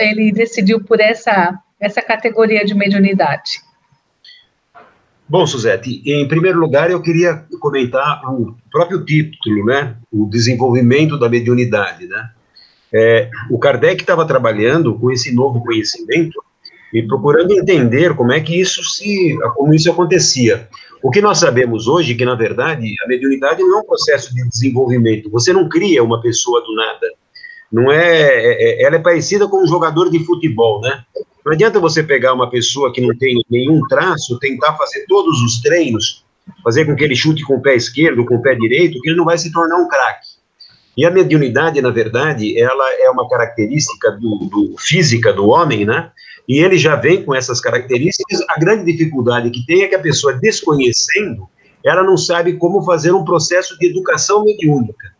ele 0.00 0.32
decidiu 0.32 0.82
por 0.82 1.00
essa, 1.00 1.58
essa 1.80 2.00
categoria 2.00 2.64
de 2.64 2.74
mediunidade? 2.74 3.60
Bom, 5.26 5.46
Suzete, 5.46 6.02
em 6.04 6.28
primeiro 6.28 6.58
lugar 6.58 6.90
eu 6.90 7.00
queria 7.00 7.44
comentar 7.58 8.22
o 8.30 8.54
próprio 8.70 9.02
título, 9.04 9.64
né? 9.64 9.96
O 10.12 10.26
desenvolvimento 10.26 11.18
da 11.18 11.30
mediunidade, 11.30 12.06
né? 12.06 12.30
É, 12.92 13.30
o 13.50 13.58
Kardec 13.58 14.02
estava 14.02 14.26
trabalhando 14.26 14.94
com 14.98 15.10
esse 15.10 15.34
novo 15.34 15.62
conhecimento 15.64 16.40
e 16.92 17.02
procurando 17.02 17.52
entender 17.52 18.14
como 18.14 18.32
é 18.32 18.40
que 18.40 18.60
isso 18.60 18.84
se, 18.84 19.36
como 19.56 19.74
isso 19.74 19.90
acontecia. 19.90 20.68
O 21.02 21.10
que 21.10 21.20
nós 21.20 21.38
sabemos 21.38 21.88
hoje 21.88 22.12
é 22.12 22.16
que, 22.16 22.24
na 22.24 22.34
verdade, 22.34 22.94
a 23.04 23.08
mediunidade 23.08 23.62
não 23.62 23.78
é 23.78 23.80
um 23.80 23.86
processo 23.86 24.32
de 24.34 24.48
desenvolvimento. 24.48 25.30
Você 25.30 25.52
não 25.52 25.68
cria 25.68 26.04
uma 26.04 26.20
pessoa 26.20 26.60
do 26.60 26.74
nada. 26.74 27.06
Não 27.74 27.90
é, 27.90 27.98
é, 27.98 28.82
é 28.82 28.82
ela 28.84 28.94
é 28.94 29.00
parecida 29.00 29.48
com 29.48 29.64
um 29.64 29.66
jogador 29.66 30.08
de 30.08 30.24
futebol, 30.24 30.80
né? 30.80 31.02
Não 31.44 31.52
adianta 31.52 31.80
você 31.80 32.04
pegar 32.04 32.32
uma 32.32 32.48
pessoa 32.48 32.92
que 32.92 33.00
não 33.00 33.12
tem 33.18 33.42
nenhum 33.50 33.80
traço, 33.88 34.38
tentar 34.38 34.74
fazer 34.74 35.04
todos 35.08 35.42
os 35.42 35.60
treinos, 35.60 36.24
fazer 36.62 36.84
com 36.84 36.94
que 36.94 37.02
ele 37.02 37.16
chute 37.16 37.42
com 37.42 37.56
o 37.56 37.60
pé 37.60 37.74
esquerdo, 37.74 38.24
com 38.24 38.36
o 38.36 38.42
pé 38.42 38.54
direito, 38.54 39.00
que 39.00 39.08
ele 39.08 39.16
não 39.16 39.24
vai 39.24 39.36
se 39.36 39.50
tornar 39.52 39.76
um 39.76 39.88
craque. 39.88 40.28
E 40.96 41.04
a 41.04 41.10
mediunidade, 41.10 41.82
na 41.82 41.90
verdade, 41.90 42.56
ela 42.56 42.92
é 43.00 43.10
uma 43.10 43.28
característica 43.28 44.12
do, 44.12 44.48
do, 44.48 44.76
física 44.78 45.32
do 45.32 45.48
homem, 45.48 45.84
né? 45.84 46.12
E 46.48 46.60
ele 46.60 46.78
já 46.78 46.94
vem 46.94 47.24
com 47.24 47.34
essas 47.34 47.60
características. 47.60 48.40
A 48.50 48.60
grande 48.60 48.84
dificuldade 48.84 49.50
que 49.50 49.66
tem 49.66 49.82
é 49.82 49.88
que 49.88 49.96
a 49.96 50.00
pessoa, 50.00 50.34
desconhecendo, 50.34 51.48
ela 51.84 52.04
não 52.04 52.16
sabe 52.16 52.52
como 52.52 52.84
fazer 52.84 53.10
um 53.10 53.24
processo 53.24 53.76
de 53.80 53.86
educação 53.88 54.44
mediúnica. 54.44 55.13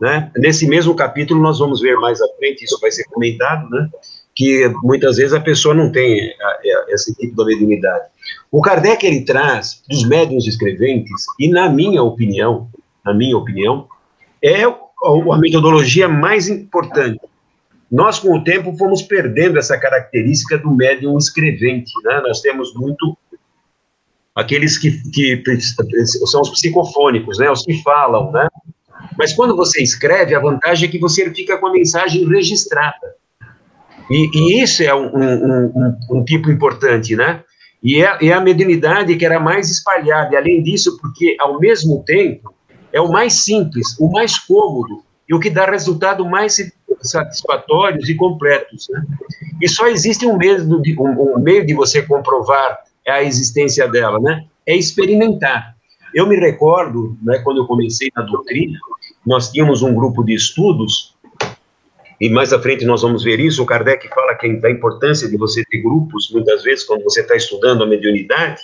Né? 0.00 0.30
Nesse 0.36 0.66
mesmo 0.66 0.94
capítulo, 0.94 1.42
nós 1.42 1.58
vamos 1.58 1.80
ver 1.80 1.96
mais 1.96 2.20
à 2.20 2.28
frente, 2.38 2.64
isso 2.64 2.78
vai 2.80 2.90
ser 2.90 3.04
comentado, 3.04 3.68
né? 3.68 3.88
que 4.34 4.68
muitas 4.82 5.16
vezes 5.16 5.34
a 5.34 5.40
pessoa 5.40 5.74
não 5.74 5.92
tem 5.92 6.32
esse 6.88 7.14
tipo 7.16 7.36
de 7.36 7.44
mediunidade. 7.44 8.04
O 8.50 8.62
Kardec, 8.62 9.04
ele 9.04 9.24
traz 9.24 9.82
dos 9.88 10.08
médiuns 10.08 10.46
escreventes, 10.46 11.26
e 11.38 11.48
na 11.48 11.68
minha 11.68 12.02
opinião, 12.02 12.68
na 13.04 13.12
minha 13.12 13.36
opinião, 13.36 13.86
é 14.42 14.64
a 14.64 15.38
metodologia 15.38 16.08
mais 16.08 16.48
importante. 16.48 17.20
Nós, 17.90 18.18
com 18.18 18.34
o 18.34 18.44
tempo, 18.44 18.76
fomos 18.76 19.02
perdendo 19.02 19.58
essa 19.58 19.76
característica 19.78 20.56
do 20.56 20.70
médium 20.70 21.18
escrevente, 21.18 21.92
né? 22.04 22.20
Nós 22.20 22.40
temos 22.40 22.72
muito 22.74 23.18
aqueles 24.34 24.78
que, 24.78 24.92
que 25.10 25.42
são 26.26 26.40
os 26.40 26.50
psicofônicos, 26.50 27.38
né? 27.38 27.50
Os 27.50 27.64
que 27.64 27.82
falam, 27.82 28.30
né? 28.30 28.46
Mas 29.20 29.34
quando 29.34 29.54
você 29.54 29.82
escreve, 29.82 30.34
a 30.34 30.40
vantagem 30.40 30.88
é 30.88 30.90
que 30.90 30.98
você 30.98 31.30
fica 31.34 31.58
com 31.58 31.66
a 31.66 31.72
mensagem 31.72 32.26
registrada. 32.26 33.14
E, 34.10 34.30
e 34.32 34.62
isso 34.62 34.82
é 34.82 34.94
um, 34.94 35.14
um, 35.14 35.72
um, 35.76 35.96
um, 36.12 36.24
tipo 36.24 36.50
importante, 36.50 37.14
né? 37.14 37.44
E 37.82 38.02
é, 38.02 38.16
é 38.28 38.32
a 38.32 38.40
mediunidade 38.40 39.14
que 39.16 39.26
era 39.26 39.38
mais 39.38 39.70
espalhada. 39.70 40.32
E, 40.32 40.38
além 40.38 40.62
disso, 40.62 40.96
porque, 41.02 41.36
ao 41.38 41.60
mesmo 41.60 42.02
tempo, 42.02 42.54
é 42.94 42.98
o 42.98 43.12
mais 43.12 43.44
simples, 43.44 43.94
o 44.00 44.10
mais 44.10 44.38
cômodo 44.38 45.02
e 45.28 45.34
o 45.34 45.38
que 45.38 45.50
dá 45.50 45.66
resultado 45.66 46.24
mais 46.24 46.56
satisfatórios 47.02 48.08
e 48.08 48.14
completos. 48.14 48.88
Né? 48.88 49.04
E 49.60 49.68
só 49.68 49.86
existe 49.86 50.26
um 50.26 50.38
meio, 50.38 50.80
de, 50.80 50.98
um, 50.98 51.36
um 51.36 51.38
meio 51.38 51.66
de 51.66 51.74
você 51.74 52.00
comprovar 52.00 52.78
a 53.06 53.22
existência 53.22 53.86
dela, 53.86 54.18
né? 54.18 54.46
É 54.66 54.74
experimentar. 54.74 55.76
Eu 56.14 56.26
me 56.26 56.36
recordo, 56.36 57.18
né, 57.22 57.38
quando 57.44 57.58
eu 57.58 57.66
comecei 57.66 58.10
na 58.16 58.22
doutrina, 58.22 58.78
nós 59.26 59.50
tínhamos 59.50 59.82
um 59.82 59.94
grupo 59.94 60.24
de 60.24 60.34
estudos, 60.34 61.14
e 62.20 62.28
mais 62.28 62.52
à 62.52 62.60
frente 62.60 62.84
nós 62.84 63.02
vamos 63.02 63.24
ver 63.24 63.40
isso. 63.40 63.62
O 63.62 63.66
Kardec 63.66 64.08
fala 64.08 64.34
que 64.34 64.52
da 64.54 64.70
importância 64.70 65.28
de 65.28 65.36
você 65.36 65.64
ter 65.64 65.78
grupos, 65.78 66.30
muitas 66.30 66.62
vezes, 66.62 66.84
quando 66.84 67.02
você 67.02 67.22
está 67.22 67.34
estudando 67.34 67.82
a 67.82 67.86
mediunidade, 67.86 68.60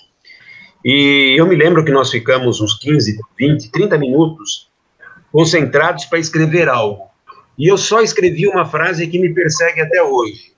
e 0.85 1.35
eu 1.37 1.47
me 1.47 1.57
lembro 1.57 1.85
que 1.85 1.91
nós 1.91 2.11
ficamos 2.11 2.61
uns 2.61 2.79
15, 2.79 3.19
20, 3.39 3.71
30 3.71 3.99
minutos 3.99 4.69
concentrados 5.33 6.05
para 6.05 6.19
escrever 6.19 6.69
algo. 6.69 7.09
E 7.59 7.71
eu 7.71 7.77
só 7.77 8.01
escrevi 8.01 8.47
uma 8.47 8.65
frase 8.65 9.07
que 9.07 9.19
me 9.19 9.33
persegue 9.35 9.81
até 9.81 10.03
hoje. 10.03 10.53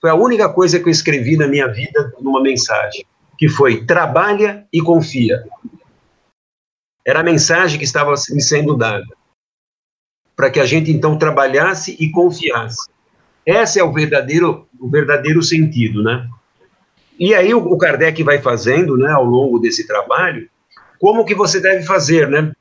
Foi 0.00 0.10
a 0.10 0.14
única 0.14 0.48
coisa 0.48 0.78
que 0.78 0.86
eu 0.86 0.92
escrevi 0.92 1.36
na 1.36 1.48
minha 1.48 1.66
vida 1.66 2.12
numa 2.20 2.40
mensagem, 2.40 3.04
que 3.36 3.48
foi 3.48 3.84
trabalha 3.84 4.64
e 4.72 4.80
confia. 4.80 5.42
Era 7.04 7.20
a 7.20 7.24
mensagem 7.24 7.78
que 7.78 7.84
estava 7.84 8.14
me 8.30 8.40
sendo 8.40 8.76
dada. 8.76 9.17
Para 10.38 10.50
que 10.50 10.60
a 10.60 10.64
gente 10.64 10.88
então 10.92 11.18
trabalhasse 11.18 11.96
e 11.98 12.08
confiasse. 12.12 12.88
Esse 13.44 13.80
é 13.80 13.82
o 13.82 13.92
verdadeiro, 13.92 14.68
o 14.78 14.88
verdadeiro 14.88 15.42
sentido, 15.42 16.00
né? 16.00 16.28
E 17.18 17.34
aí 17.34 17.52
o, 17.52 17.76
Kardec 17.76 18.22
vai 18.22 18.40
fazendo, 18.40 18.96
né, 18.96 19.10
ao 19.10 19.24
longo 19.24 19.58
desse 19.58 19.84
trabalho, 19.84 20.48
como 21.00 21.24
que 21.24 21.34
você 21.34 21.60
deve 21.60 21.82
fazer, 21.82 22.28
né? 22.28 22.52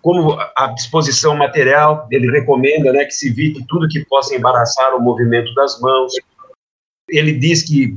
Como 0.00 0.38
a 0.56 0.68
disposição 0.68 1.36
material, 1.36 2.08
ele 2.10 2.30
recomenda, 2.30 2.90
né, 2.94 3.04
que 3.04 3.10
se 3.10 3.28
evite 3.28 3.62
tudo 3.68 3.88
que 3.88 4.06
possa 4.06 4.34
embaraçar 4.34 4.94
o 4.94 5.00
movimento 5.00 5.52
das 5.52 5.78
mãos. 5.80 6.14
Ele 7.10 7.32
diz 7.32 7.62
que 7.62 7.94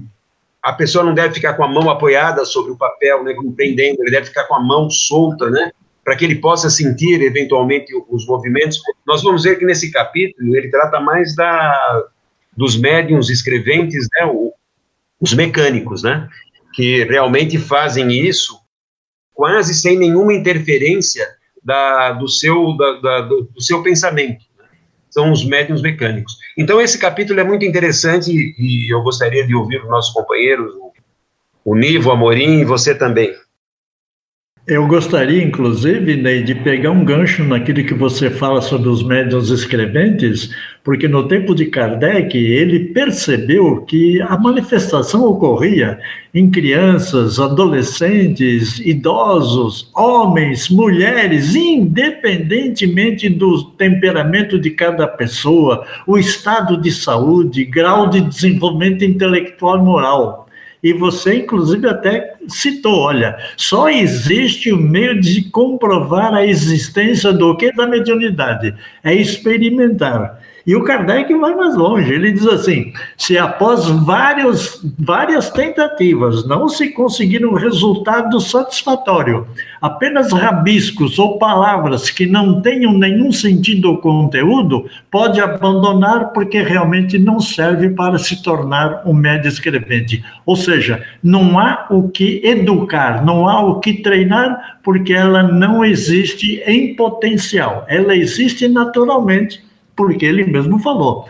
a 0.62 0.74
pessoa 0.74 1.06
não 1.06 1.14
deve 1.14 1.36
ficar 1.36 1.54
com 1.54 1.64
a 1.64 1.70
mão 1.70 1.90
apoiada 1.90 2.44
sobre 2.44 2.74
o 2.74 2.78
papel, 2.78 3.24
né, 3.24 3.34
prendendo, 3.56 4.02
ele 4.02 4.12
deve 4.12 4.26
ficar 4.26 4.44
com 4.44 4.56
a 4.56 4.60
mão 4.60 4.90
solta, 4.90 5.50
né, 5.50 5.72
para 6.04 6.16
que 6.16 6.26
ele 6.26 6.36
possa 6.36 6.70
sentir 6.70 7.22
eventualmente 7.22 7.94
os 8.10 8.26
movimentos. 8.26 8.80
Nós 9.06 9.22
vamos 9.22 9.44
ver 9.44 9.58
que 9.58 9.66
nesse 9.66 9.92
capítulo 9.92 10.56
ele 10.56 10.70
trata 10.70 11.00
mais 11.00 11.36
da 11.36 12.04
dos 12.56 12.78
médiums 12.78 13.30
escreventes, 13.30 14.08
né, 14.14 14.26
o, 14.26 14.54
os 15.20 15.34
mecânicos, 15.34 16.04
né? 16.04 16.28
Que 16.74 17.06
realmente 17.06 17.58
fazem 17.58 18.12
isso 18.12 18.60
quase 19.34 19.74
sem 19.74 19.98
nenhuma 19.98 20.34
interferência 20.34 21.26
da, 21.64 22.12
do, 22.14 22.28
seu, 22.28 22.76
da, 22.76 23.00
da, 23.00 23.22
do, 23.22 23.44
do, 23.44 23.62
seu 23.62 23.82
pensamento. 23.84 24.44
Né? 24.58 24.66
São 25.10 25.32
os 25.32 25.46
médiums 25.46 25.82
mecânicos. 25.82 26.38
Então, 26.58 26.82
esse 26.82 26.98
capítulo 27.00 27.40
é 27.40 27.44
muito 27.44 27.66
interessante 27.66 28.32
e 28.32 28.94
eu 28.94 29.02
gostaria 29.02 29.46
de 29.46 29.56
ouvir 29.56 29.82
os 29.82 29.90
nossos 29.90 30.14
companheiros, 30.14 30.74
o, 30.76 30.92
o 31.66 32.12
Amorim 32.12 32.60
e 32.60 32.66
você 32.66 32.96
também. 32.96 33.34
Eu 34.72 34.88
gostaria, 34.88 35.44
inclusive, 35.44 36.16
Ney, 36.16 36.44
de 36.44 36.56
pegar 36.56 36.92
um 36.92 37.04
gancho 37.04 37.44
naquilo 37.44 37.84
que 37.84 37.94
você 37.94 38.30
fala 38.30 38.62
sobre 38.62 38.88
os 38.88 39.04
médiuns 39.04 39.50
escreventes, 39.50 40.50
porque 40.82 41.10
no 41.10 41.28
tempo 41.28 41.54
de 41.54 41.66
Kardec 41.66 42.38
ele 42.38 42.80
percebeu 42.86 43.82
que 43.82 44.22
a 44.22 44.38
manifestação 44.38 45.26
ocorria 45.26 46.00
em 46.34 46.50
crianças, 46.50 47.38
adolescentes, 47.38 48.80
idosos, 48.80 49.92
homens, 49.94 50.70
mulheres, 50.70 51.54
independentemente 51.54 53.28
do 53.28 53.66
temperamento 53.72 54.58
de 54.58 54.72
cada 54.72 55.06
pessoa, 55.06 55.86
o 56.08 56.18
estado 56.18 56.80
de 56.80 56.94
saúde, 56.94 57.66
grau 57.66 58.10
de 58.10 58.22
desenvolvimento 58.22 59.04
intelectual 59.04 59.80
e 59.80 59.82
moral. 59.82 60.41
E 60.84 60.94
você, 60.94 61.36
inclusive, 61.36 61.88
até 61.88 62.36
citou: 62.48 63.02
olha, 63.02 63.38
só 63.56 63.90
existe 63.90 64.72
o 64.72 64.78
meio 64.78 65.20
de 65.20 65.44
comprovar 65.44 66.34
a 66.34 66.46
existência 66.46 67.32
do 67.32 67.56
que? 67.56 67.72
Da 67.72 67.86
mediunidade. 67.86 68.76
É 69.04 69.14
experimentar. 69.14 70.41
E 70.66 70.76
o 70.76 70.84
Kardec 70.84 71.34
vai 71.36 71.56
mais 71.56 71.76
longe, 71.76 72.14
ele 72.14 72.32
diz 72.32 72.46
assim: 72.46 72.94
se 73.18 73.38
após 73.38 73.88
vários, 73.88 74.82
várias 74.98 75.50
tentativas 75.50 76.48
não 76.48 76.70
se 76.70 76.90
conseguir 76.90 77.46
um 77.46 77.54
resultado 77.54 78.40
satisfatório, 78.40 79.48
apenas 79.82 80.32
rabiscos 80.32 81.18
ou 81.18 81.40
palavras 81.40 82.12
que 82.12 82.28
não 82.28 82.62
tenham 82.62 82.94
nenhum 82.94 83.32
sentido 83.32 83.90
ou 83.90 83.98
conteúdo, 83.98 84.86
pode 85.10 85.42
abandonar 85.42 86.32
porque 86.32 86.62
realmente 86.62 87.18
não 87.18 87.40
serve 87.40 87.90
para 87.90 88.20
se 88.20 88.44
tornar 88.44 89.02
um 89.06 89.14
médio 89.14 89.48
escrevente. 89.48 90.24
Ou 90.46 90.56
seja, 90.56 91.04
não 91.24 91.58
há 91.58 91.88
o 91.90 92.10
que 92.10 92.40
educar, 92.44 93.26
não 93.26 93.48
há 93.50 93.62
o 93.64 93.80
que 93.80 94.02
treinar, 94.02 94.80
porque 94.84 95.14
ela 95.14 95.42
não 95.42 95.84
existe 95.84 96.62
em 96.68 96.96
potencial, 96.96 97.86
ela 97.90 98.16
existe 98.16 98.68
naturalmente 98.68 99.71
porque 99.96 100.26
ele 100.26 100.46
mesmo 100.46 100.80
falou. 100.80 101.28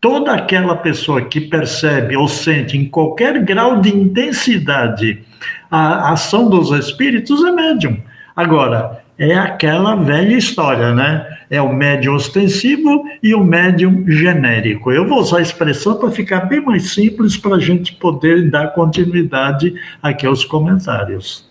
Toda 0.00 0.32
aquela 0.32 0.76
pessoa 0.76 1.22
que 1.22 1.40
percebe 1.40 2.16
ou 2.16 2.28
sente 2.28 2.76
em 2.76 2.88
qualquer 2.88 3.42
grau 3.42 3.80
de 3.80 3.94
intensidade 3.94 5.24
a 5.70 6.12
ação 6.12 6.48
dos 6.48 6.70
espíritos 6.70 7.44
é 7.44 7.50
médium. 7.50 7.98
Agora, 8.34 9.02
é 9.18 9.34
aquela 9.34 9.96
velha 9.96 10.36
história, 10.36 10.94
né? 10.94 11.26
É 11.50 11.60
o 11.60 11.72
médium 11.72 12.14
ostensivo 12.14 13.04
e 13.22 13.34
o 13.34 13.42
médium 13.42 14.04
genérico. 14.08 14.92
Eu 14.92 15.08
vou 15.08 15.18
usar 15.18 15.38
a 15.38 15.42
expressão 15.42 15.96
para 15.96 16.10
ficar 16.10 16.40
bem 16.42 16.60
mais 16.60 16.90
simples 16.92 17.36
para 17.36 17.56
a 17.56 17.60
gente 17.60 17.94
poder 17.96 18.48
dar 18.50 18.68
continuidade 18.68 19.74
aqui 20.02 20.26
aos 20.26 20.44
comentários. 20.44 21.48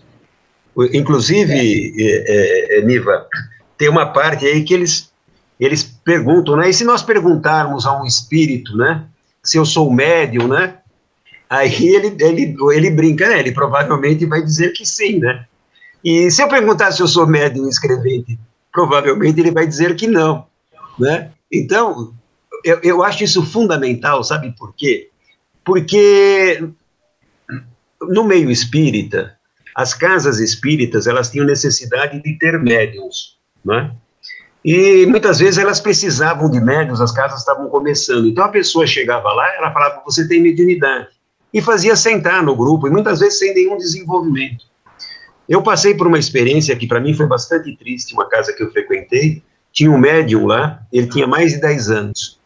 Inclusive, 0.93 1.93
é, 1.99 2.77
é, 2.77 2.81
Niva, 2.83 3.25
tem 3.77 3.89
uma 3.89 4.05
parte 4.05 4.45
aí 4.45 4.63
que 4.63 4.73
eles, 4.73 5.11
eles 5.59 5.83
perguntam, 5.83 6.55
né? 6.55 6.69
E 6.69 6.73
se 6.73 6.83
nós 6.83 7.01
perguntarmos 7.01 7.85
a 7.85 7.99
um 7.99 8.05
espírito, 8.05 8.75
né? 8.77 9.05
Se 9.43 9.57
eu 9.57 9.65
sou 9.65 9.91
médium, 9.91 10.47
né? 10.47 10.77
Aí 11.49 11.87
ele, 11.87 12.15
ele, 12.19 12.55
ele 12.73 12.91
brinca, 12.91 13.27
né? 13.27 13.39
Ele 13.39 13.51
provavelmente 13.51 14.25
vai 14.25 14.41
dizer 14.41 14.73
que 14.73 14.85
sim, 14.85 15.19
né? 15.19 15.45
E 16.03 16.29
se 16.29 16.41
eu 16.41 16.47
perguntar 16.47 16.91
se 16.91 17.01
eu 17.01 17.07
sou 17.07 17.25
médium 17.25 17.67
escrevente, 17.67 18.37
provavelmente 18.71 19.39
ele 19.39 19.51
vai 19.51 19.65
dizer 19.65 19.95
que 19.95 20.07
não, 20.07 20.45
né? 20.99 21.31
Então, 21.51 22.13
eu, 22.63 22.79
eu 22.83 23.03
acho 23.03 23.23
isso 23.23 23.43
fundamental, 23.45 24.23
sabe 24.23 24.53
por 24.57 24.73
quê? 24.75 25.09
Porque 25.63 26.69
no 28.01 28.23
meio 28.23 28.51
espírita, 28.51 29.37
as 29.75 29.93
casas 29.93 30.39
espíritas, 30.39 31.07
elas 31.07 31.29
tinham 31.29 31.45
necessidade 31.45 32.21
de 32.21 32.37
ter 32.37 32.59
médiums, 32.59 33.37
né? 33.63 33.91
E 34.69 35.05
muitas 35.05 35.39
vezes 35.39 35.57
elas 35.57 35.79
precisavam 35.79 36.51
de 36.51 36.59
médiums, 36.59 36.99
as 36.99 37.13
casas 37.13 37.39
estavam 37.39 37.69
começando. 37.69 38.27
Então 38.27 38.43
a 38.43 38.49
pessoa 38.49 38.85
chegava 38.85 39.31
lá, 39.31 39.55
ela 39.55 39.71
falava, 39.71 40.01
você 40.05 40.27
tem 40.27 40.41
mediunidade. 40.41 41.07
E 41.53 41.61
fazia 41.61 41.95
sentar 41.95 42.43
no 42.43 42.53
grupo, 42.53 42.85
e 42.85 42.89
muitas 42.89 43.21
vezes 43.21 43.39
sem 43.39 43.53
nenhum 43.53 43.77
desenvolvimento. 43.77 44.65
Eu 45.47 45.63
passei 45.63 45.93
por 45.93 46.05
uma 46.05 46.19
experiência 46.19 46.75
que 46.75 46.85
para 46.85 46.99
mim 46.99 47.13
foi 47.13 47.25
bastante 47.25 47.77
triste, 47.77 48.13
uma 48.13 48.27
casa 48.27 48.51
que 48.51 48.61
eu 48.61 48.69
frequentei, 48.69 49.41
tinha 49.71 49.89
um 49.89 49.97
médium 49.97 50.45
lá, 50.45 50.81
ele 50.91 51.07
tinha 51.07 51.25
mais 51.25 51.53
de 51.53 51.61
10 51.61 51.89
anos. 51.89 52.37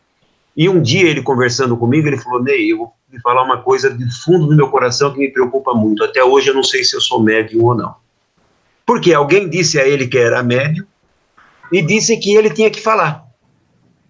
E 0.55 0.69
um 0.69 0.79
dia 0.79 1.09
ele 1.09 1.23
conversando 1.23 1.75
comigo, 1.75 2.07
ele 2.07 2.19
falou, 2.19 2.43
Ney, 2.43 2.71
eu 2.71 2.77
vou 2.77 2.93
lhe 3.11 3.19
falar 3.21 3.41
uma 3.41 3.63
coisa 3.63 3.89
de 3.89 4.05
fundo 4.21 4.45
do 4.45 4.55
meu 4.55 4.69
coração 4.69 5.11
que 5.11 5.17
me 5.17 5.31
preocupa 5.31 5.73
muito. 5.73 6.03
Até 6.03 6.23
hoje 6.23 6.49
eu 6.49 6.53
não 6.53 6.63
sei 6.63 6.83
se 6.83 6.95
eu 6.95 7.01
sou 7.01 7.23
médium 7.23 7.65
ou 7.65 7.73
não. 7.73 7.95
Porque 8.85 9.11
alguém 9.11 9.49
disse 9.49 9.79
a 9.79 9.87
ele 9.87 10.05
que 10.05 10.19
era 10.19 10.43
médium 10.43 10.85
e 11.71 11.81
disse 11.81 12.17
que 12.17 12.35
ele 12.35 12.49
tinha 12.49 12.69
que 12.69 12.81
falar. 12.81 13.25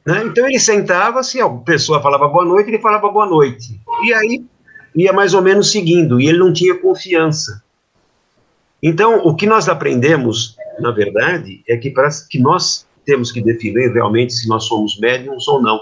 Né? 0.06 0.24
Então 0.26 0.48
ele 0.48 0.60
sentava, 0.60 1.22
se 1.24 1.40
a 1.40 1.48
pessoa 1.50 2.02
falava 2.02 2.28
boa 2.28 2.46
noite, 2.46 2.70
ele 2.70 2.80
falava 2.80 3.10
boa 3.10 3.26
noite. 3.26 3.80
E 4.04 4.14
aí 4.14 4.44
ia 4.96 5.14
mais 5.14 5.34
ou 5.34 5.42
menos 5.42 5.72
seguindo, 5.72 6.20
e 6.20 6.28
ele 6.28 6.38
não 6.38 6.52
tinha 6.52 6.78
confiança. 6.78 7.64
Então, 8.84 9.20
o 9.24 9.36
que 9.36 9.46
nós 9.46 9.70
aprendemos, 9.70 10.58
na 10.80 10.92
verdade, 10.92 11.64
é 11.68 11.78
que, 11.78 11.92
para, 11.92 12.10
que 12.30 12.40
nós 12.40 12.88
temos 13.06 13.32
que 13.32 13.42
definir 13.42 13.94
realmente 13.94 14.34
se 14.34 14.48
nós 14.48 14.66
somos 14.66 15.00
médiums 15.00 15.48
ou 15.48 15.62
não. 15.62 15.80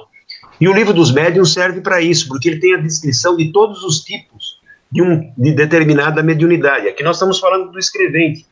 E 0.60 0.68
o 0.68 0.74
livro 0.74 0.94
dos 0.94 1.12
médiums 1.12 1.54
serve 1.54 1.80
para 1.80 2.02
isso, 2.02 2.28
porque 2.28 2.50
ele 2.50 2.60
tem 2.60 2.76
a 2.76 2.82
descrição 2.82 3.38
de 3.38 3.52
todos 3.52 3.84
os 3.84 4.02
tipos 4.02 4.60
de, 4.92 5.02
um, 5.02 5.32
de 5.38 5.54
determinada 5.54 6.22
mediunidade. 6.22 6.88
Aqui 6.88 7.02
nós 7.04 7.16
estamos 7.16 7.40
falando 7.40 7.72
do 7.72 7.80
escrevente, 7.80 8.46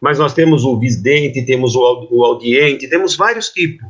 mas 0.00 0.18
nós 0.18 0.32
temos 0.34 0.64
o 0.64 0.78
visdente, 0.78 1.44
temos 1.44 1.74
o, 1.74 2.08
o 2.10 2.24
audiente, 2.24 2.88
temos 2.88 3.16
vários 3.16 3.48
tipos. 3.48 3.88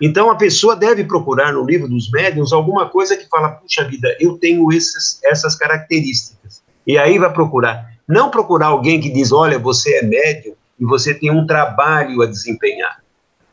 Então 0.00 0.30
a 0.30 0.36
pessoa 0.36 0.74
deve 0.74 1.04
procurar 1.04 1.52
no 1.52 1.64
livro 1.64 1.88
dos 1.88 2.10
médiums 2.10 2.52
alguma 2.52 2.88
coisa 2.88 3.16
que 3.16 3.28
fala, 3.28 3.50
puxa 3.50 3.84
vida, 3.84 4.16
eu 4.18 4.36
tenho 4.38 4.72
esses, 4.72 5.20
essas 5.24 5.54
características. 5.54 6.62
E 6.86 6.98
aí 6.98 7.18
vai 7.18 7.32
procurar. 7.32 7.94
Não 8.06 8.30
procurar 8.30 8.66
alguém 8.66 9.00
que 9.00 9.08
diz, 9.08 9.32
olha, 9.32 9.58
você 9.58 9.98
é 9.98 10.02
médium 10.02 10.54
e 10.78 10.84
você 10.84 11.14
tem 11.14 11.30
um 11.30 11.46
trabalho 11.46 12.20
a 12.22 12.26
desempenhar. 12.26 13.02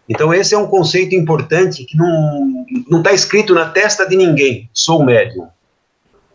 Então, 0.09 0.33
esse 0.33 0.53
é 0.53 0.57
um 0.57 0.67
conceito 0.67 1.15
importante 1.15 1.85
que 1.85 1.95
não 1.95 2.97
está 2.97 3.13
escrito 3.13 3.53
na 3.53 3.69
testa 3.69 4.05
de 4.05 4.17
ninguém. 4.17 4.69
Sou 4.73 5.05
médium. 5.05 5.47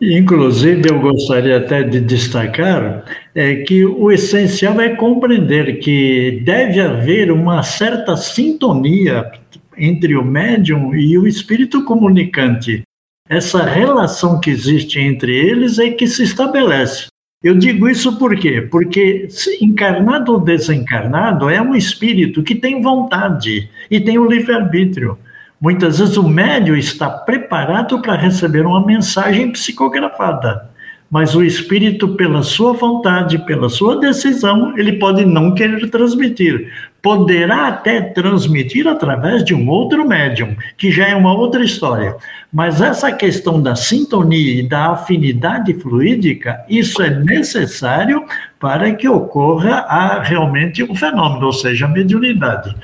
Inclusive, 0.01 0.91
eu 0.91 1.01
gostaria 1.01 1.57
até 1.57 1.83
de 1.83 2.01
destacar 2.01 3.05
é, 3.35 3.57
que 3.57 3.85
o 3.85 4.13
essencial 4.13 4.79
é 4.81 4.91
compreender 4.91 5.79
que 5.79 6.43
deve 6.45 6.81
haver 6.81 7.33
uma 7.33 7.63
certa 7.63 8.15
sintonia 8.17 9.31
entre 9.77 10.15
o 10.15 10.25
médium 10.25 10.95
e 10.95 11.17
o 11.17 11.27
espírito 11.27 11.83
comunicante. 11.85 12.83
Essa 13.29 13.65
relação 13.65 14.39
que 14.39 14.51
existe 14.51 15.01
entre 15.01 15.35
eles 15.35 15.79
é 15.79 15.91
que 15.91 16.07
se 16.07 16.23
estabelece. 16.23 17.07
Eu 17.43 17.55
digo 17.55 17.89
isso 17.89 18.19
por 18.19 18.37
quê? 18.37 18.61
Porque 18.61 19.29
encarnado 19.61 20.33
ou 20.33 20.41
desencarnado 20.41 21.49
é 21.49 21.61
um 21.61 21.75
espírito 21.75 22.43
que 22.43 22.55
tem 22.55 22.83
vontade 22.83 23.69
e 23.91 24.01
tem 24.01 24.19
o 24.19 24.29
livre-arbítrio. 24.29 25.19
Muitas 25.59 25.99
vezes 25.99 26.19
o 26.19 26.29
médium 26.29 26.77
está 26.77 27.09
preparado 27.09 28.03
para 28.03 28.15
receber 28.15 28.67
uma 28.67 28.85
mensagem 28.85 29.51
psicografada, 29.51 30.69
mas 31.11 31.35
o 31.35 31.43
espírito, 31.43 32.09
pela 32.09 32.43
sua 32.43 32.75
vontade, 32.75 33.39
pela 33.47 33.71
sua 33.71 33.99
decisão, 33.99 34.77
ele 34.77 34.95
pode 34.95 35.25
não 35.25 35.55
querer 35.55 35.89
transmitir. 35.89 36.71
Poderá 37.01 37.69
até 37.69 38.03
transmitir 38.03 38.87
através 38.87 39.43
de 39.43 39.55
um 39.55 39.67
outro 39.69 40.07
médium, 40.07 40.57
que 40.77 40.91
já 40.91 41.09
é 41.09 41.15
uma 41.15 41.33
outra 41.33 41.65
história. 41.65 42.17
Mas 42.53 42.83
essa 42.83 43.11
questão 43.11 43.63
da 43.63 43.75
sintonia 43.75 44.61
e 44.61 44.69
da 44.69 44.91
afinidade 44.91 45.73
fluídica, 45.75 46.65
isso 46.69 47.01
é 47.01 47.09
necessário 47.09 48.27
para 48.59 48.93
que 48.93 49.09
ocorra 49.09 49.87
a, 49.89 50.21
realmente 50.23 50.83
um 50.83 50.95
fenômeno, 50.95 51.47
ou 51.47 51.53
seja, 51.53 51.87
a 51.87 51.89
mediunidade. 51.89 52.75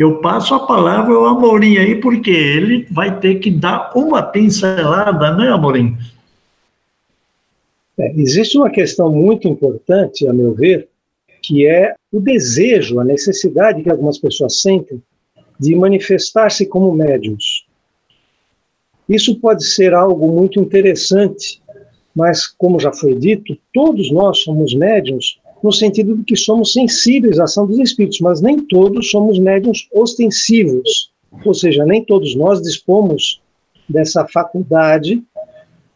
Eu 0.00 0.16
passo 0.22 0.54
a 0.54 0.66
palavra 0.66 1.12
ao 1.12 1.26
Amorim 1.26 1.76
aí, 1.76 1.94
porque 1.94 2.30
ele 2.30 2.86
vai 2.90 3.20
ter 3.20 3.34
que 3.34 3.50
dar 3.50 3.92
uma 3.94 4.22
pincelada, 4.22 5.36
né, 5.36 5.50
Amorim? 5.50 5.94
É, 7.98 8.10
existe 8.18 8.56
uma 8.56 8.70
questão 8.70 9.12
muito 9.12 9.46
importante, 9.46 10.26
a 10.26 10.32
meu 10.32 10.54
ver, 10.54 10.88
que 11.42 11.66
é 11.66 11.94
o 12.10 12.18
desejo, 12.18 12.98
a 12.98 13.04
necessidade 13.04 13.82
que 13.82 13.90
algumas 13.90 14.16
pessoas 14.16 14.62
sentem 14.62 15.02
de 15.58 15.76
manifestar-se 15.76 16.64
como 16.64 16.94
médiums. 16.94 17.66
Isso 19.06 19.38
pode 19.38 19.66
ser 19.66 19.92
algo 19.92 20.28
muito 20.28 20.58
interessante, 20.58 21.60
mas, 22.16 22.46
como 22.46 22.80
já 22.80 22.90
foi 22.90 23.14
dito, 23.16 23.54
todos 23.70 24.10
nós 24.10 24.38
somos 24.38 24.72
médiums 24.72 25.38
no 25.62 25.72
sentido 25.72 26.16
de 26.16 26.24
que 26.24 26.36
somos 26.36 26.72
sensíveis 26.72 27.38
à 27.38 27.44
ação 27.44 27.66
dos 27.66 27.78
espíritos, 27.78 28.20
mas 28.20 28.40
nem 28.40 28.58
todos 28.58 29.10
somos 29.10 29.38
médiums 29.38 29.88
ostensivos, 29.92 31.12
ou 31.44 31.54
seja, 31.54 31.84
nem 31.84 32.04
todos 32.04 32.34
nós 32.34 32.62
dispomos 32.62 33.40
dessa 33.88 34.26
faculdade 34.26 35.22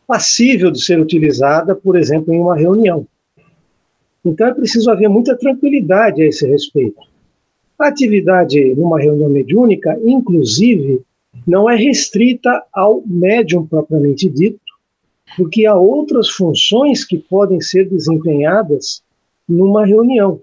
passível 0.06 0.70
de 0.70 0.84
ser 0.84 1.00
utilizada, 1.00 1.74
por 1.74 1.96
exemplo, 1.96 2.32
em 2.32 2.40
uma 2.40 2.56
reunião. 2.56 3.06
Então 4.24 4.46
é 4.46 4.54
preciso 4.54 4.90
haver 4.90 5.08
muita 5.08 5.36
tranquilidade 5.36 6.22
a 6.22 6.26
esse 6.26 6.46
respeito. 6.46 7.00
A 7.78 7.88
atividade 7.88 8.74
numa 8.74 9.00
reunião 9.00 9.28
mediúnica, 9.28 9.98
inclusive, 10.04 11.02
não 11.46 11.68
é 11.68 11.76
restrita 11.76 12.62
ao 12.72 13.02
médium 13.04 13.66
propriamente 13.66 14.28
dito, 14.28 14.60
porque 15.36 15.66
há 15.66 15.74
outras 15.74 16.30
funções 16.30 17.04
que 17.04 17.18
podem 17.18 17.60
ser 17.60 17.88
desempenhadas 17.88 19.02
numa 19.48 19.84
reunião. 19.84 20.40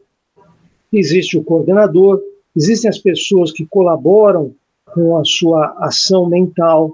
Existe 0.92 1.38
o 1.38 1.44
coordenador, 1.44 2.22
existem 2.56 2.90
as 2.90 2.98
pessoas 2.98 3.52
que 3.52 3.66
colaboram 3.66 4.54
com 4.94 5.18
a 5.18 5.24
sua 5.24 5.76
ação 5.80 6.28
mental, 6.28 6.94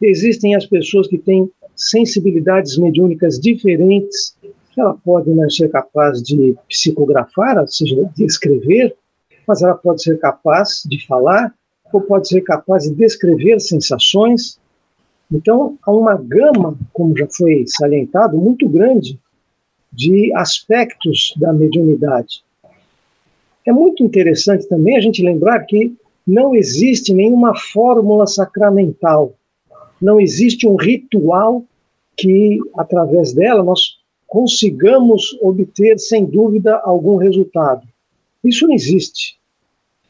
existem 0.00 0.54
as 0.54 0.66
pessoas 0.66 1.06
que 1.06 1.18
têm 1.18 1.50
sensibilidades 1.76 2.76
mediúnicas 2.78 3.38
diferentes, 3.38 4.36
ela 4.76 4.96
pode 5.04 5.30
não 5.30 5.48
ser 5.50 5.68
capaz 5.70 6.22
de 6.22 6.56
psicografar, 6.68 7.58
ou 7.58 7.68
seja, 7.68 8.10
de 8.14 8.24
escrever, 8.24 8.96
mas 9.46 9.62
ela 9.62 9.74
pode 9.74 10.02
ser 10.02 10.18
capaz 10.18 10.82
de 10.86 11.04
falar, 11.06 11.54
ou 11.92 12.00
pode 12.00 12.28
ser 12.28 12.40
capaz 12.42 12.84
de 12.84 12.94
descrever 12.94 13.60
sensações. 13.60 14.58
Então, 15.30 15.76
há 15.82 15.92
uma 15.92 16.16
gama, 16.16 16.76
como 16.92 17.16
já 17.16 17.26
foi 17.28 17.64
salientado, 17.66 18.38
muito 18.38 18.68
grande 18.68 19.18
de 19.92 20.32
aspectos 20.34 21.34
da 21.36 21.52
mediunidade. 21.52 22.42
É 23.66 23.72
muito 23.72 24.02
interessante 24.02 24.68
também 24.68 24.96
a 24.96 25.00
gente 25.00 25.22
lembrar 25.22 25.60
que 25.64 25.94
não 26.26 26.54
existe 26.54 27.12
nenhuma 27.12 27.54
fórmula 27.56 28.26
sacramental, 28.26 29.34
não 30.00 30.20
existe 30.20 30.66
um 30.66 30.76
ritual 30.76 31.64
que, 32.16 32.58
através 32.76 33.32
dela, 33.32 33.62
nós 33.62 33.98
consigamos 34.26 35.36
obter, 35.42 35.98
sem 35.98 36.24
dúvida, 36.24 36.80
algum 36.84 37.16
resultado. 37.16 37.86
Isso 38.44 38.66
não 38.66 38.74
existe. 38.74 39.36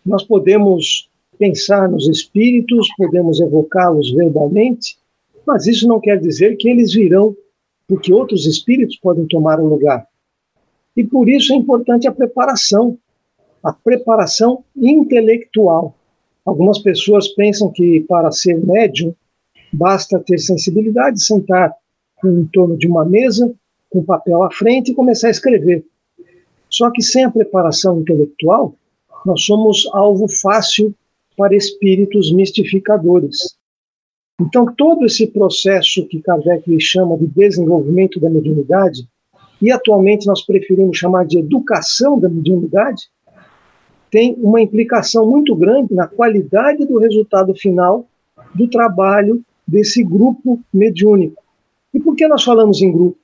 Nós 0.04 0.22
podemos 0.24 1.08
pensar 1.38 1.88
nos 1.88 2.06
espíritos, 2.06 2.86
podemos 2.96 3.40
evocá-los 3.40 4.12
verbalmente, 4.12 4.98
mas 5.46 5.66
isso 5.66 5.88
não 5.88 5.98
quer 5.98 6.20
dizer 6.20 6.56
que 6.56 6.68
eles 6.68 6.92
virão 6.92 7.34
porque 7.90 8.12
outros 8.12 8.46
espíritos 8.46 8.96
podem 8.98 9.26
tomar 9.26 9.58
o 9.58 9.66
lugar. 9.66 10.06
E 10.96 11.02
por 11.02 11.28
isso 11.28 11.52
é 11.52 11.56
importante 11.56 12.06
a 12.06 12.12
preparação, 12.12 12.96
a 13.64 13.72
preparação 13.72 14.62
intelectual. 14.76 15.96
Algumas 16.46 16.78
pessoas 16.78 17.26
pensam 17.26 17.68
que 17.68 18.00
para 18.08 18.30
ser 18.30 18.64
médium 18.64 19.12
basta 19.72 20.20
ter 20.20 20.38
sensibilidade, 20.38 21.20
sentar 21.20 21.74
em 22.24 22.44
torno 22.52 22.78
de 22.78 22.86
uma 22.86 23.04
mesa, 23.04 23.52
com 23.90 24.04
papel 24.04 24.40
à 24.44 24.52
frente 24.52 24.92
e 24.92 24.94
começar 24.94 25.26
a 25.26 25.32
escrever. 25.32 25.84
Só 26.68 26.92
que 26.92 27.02
sem 27.02 27.24
a 27.24 27.30
preparação 27.30 28.00
intelectual, 28.00 28.72
nós 29.26 29.42
somos 29.42 29.88
alvo 29.92 30.28
fácil 30.28 30.94
para 31.36 31.56
espíritos 31.56 32.32
mistificadores. 32.32 33.58
Então, 34.40 34.64
todo 34.74 35.04
esse 35.04 35.26
processo 35.26 36.06
que 36.06 36.22
Kardec 36.22 36.80
chama 36.80 37.18
de 37.18 37.26
desenvolvimento 37.26 38.18
da 38.18 38.30
mediunidade, 38.30 39.06
e 39.60 39.70
atualmente 39.70 40.26
nós 40.26 40.40
preferimos 40.40 40.96
chamar 40.96 41.26
de 41.26 41.38
educação 41.38 42.18
da 42.18 42.26
mediunidade, 42.26 43.10
tem 44.10 44.34
uma 44.38 44.62
implicação 44.62 45.26
muito 45.26 45.54
grande 45.54 45.94
na 45.94 46.06
qualidade 46.06 46.86
do 46.86 46.98
resultado 46.98 47.54
final 47.54 48.06
do 48.54 48.66
trabalho 48.66 49.44
desse 49.68 50.02
grupo 50.02 50.58
mediúnico. 50.72 51.42
E 51.92 52.00
por 52.00 52.16
que 52.16 52.26
nós 52.26 52.42
falamos 52.42 52.80
em 52.80 52.90
grupo? 52.90 53.18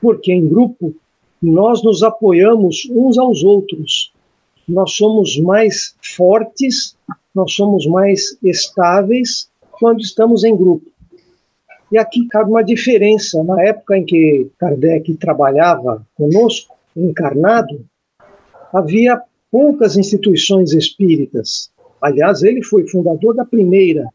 Porque 0.00 0.32
em 0.32 0.48
grupo 0.48 0.94
nós 1.42 1.82
nos 1.82 2.04
apoiamos 2.04 2.88
uns 2.88 3.18
aos 3.18 3.42
outros. 3.42 4.12
Nós 4.68 4.92
somos 4.92 5.36
mais 5.40 5.96
fortes, 6.00 6.96
nós 7.34 7.52
somos 7.52 7.84
mais 7.84 8.38
estáveis 8.42 9.50
quando 9.82 9.98
estamos 9.98 10.44
em 10.44 10.56
grupo. 10.56 10.86
E 11.90 11.98
aqui 11.98 12.28
cabe 12.28 12.48
uma 12.48 12.62
diferença. 12.62 13.42
Na 13.42 13.60
época 13.64 13.98
em 13.98 14.04
que 14.04 14.48
Kardec 14.56 15.12
trabalhava 15.16 16.06
conosco, 16.14 16.72
encarnado, 16.96 17.84
havia 18.72 19.20
poucas 19.50 19.96
instituições 19.96 20.72
espíritas. 20.72 21.68
Aliás, 22.00 22.44
ele 22.44 22.62
foi 22.62 22.86
fundador 22.86 23.34
da 23.34 23.44
primeira. 23.44 24.06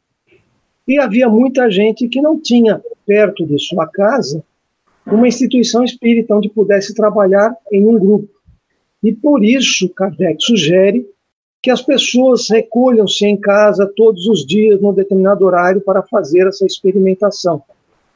E 0.87 0.97
havia 0.97 1.27
muita 1.27 1.69
gente 1.69 2.07
que 2.07 2.21
não 2.21 2.39
tinha 2.39 2.81
perto 3.05 3.45
de 3.45 3.59
sua 3.59 3.85
casa 3.87 4.41
uma 5.05 5.27
instituição 5.27 5.83
espírita 5.83 6.33
onde 6.33 6.47
pudesse 6.47 6.95
trabalhar 6.95 7.53
em 7.73 7.85
um 7.85 7.99
grupo. 7.99 8.29
E 9.03 9.11
por 9.11 9.43
isso, 9.43 9.89
Kardec 9.89 10.41
sugere 10.41 11.05
que 11.67 11.71
as 11.71 11.81
pessoas 11.81 12.47
recolham-se 12.49 13.25
em 13.25 13.35
casa 13.35 13.91
todos 13.93 14.25
os 14.27 14.45
dias, 14.45 14.79
num 14.79 14.93
determinado 14.93 15.45
horário, 15.45 15.81
para 15.81 16.01
fazer 16.01 16.47
essa 16.47 16.65
experimentação. 16.65 17.61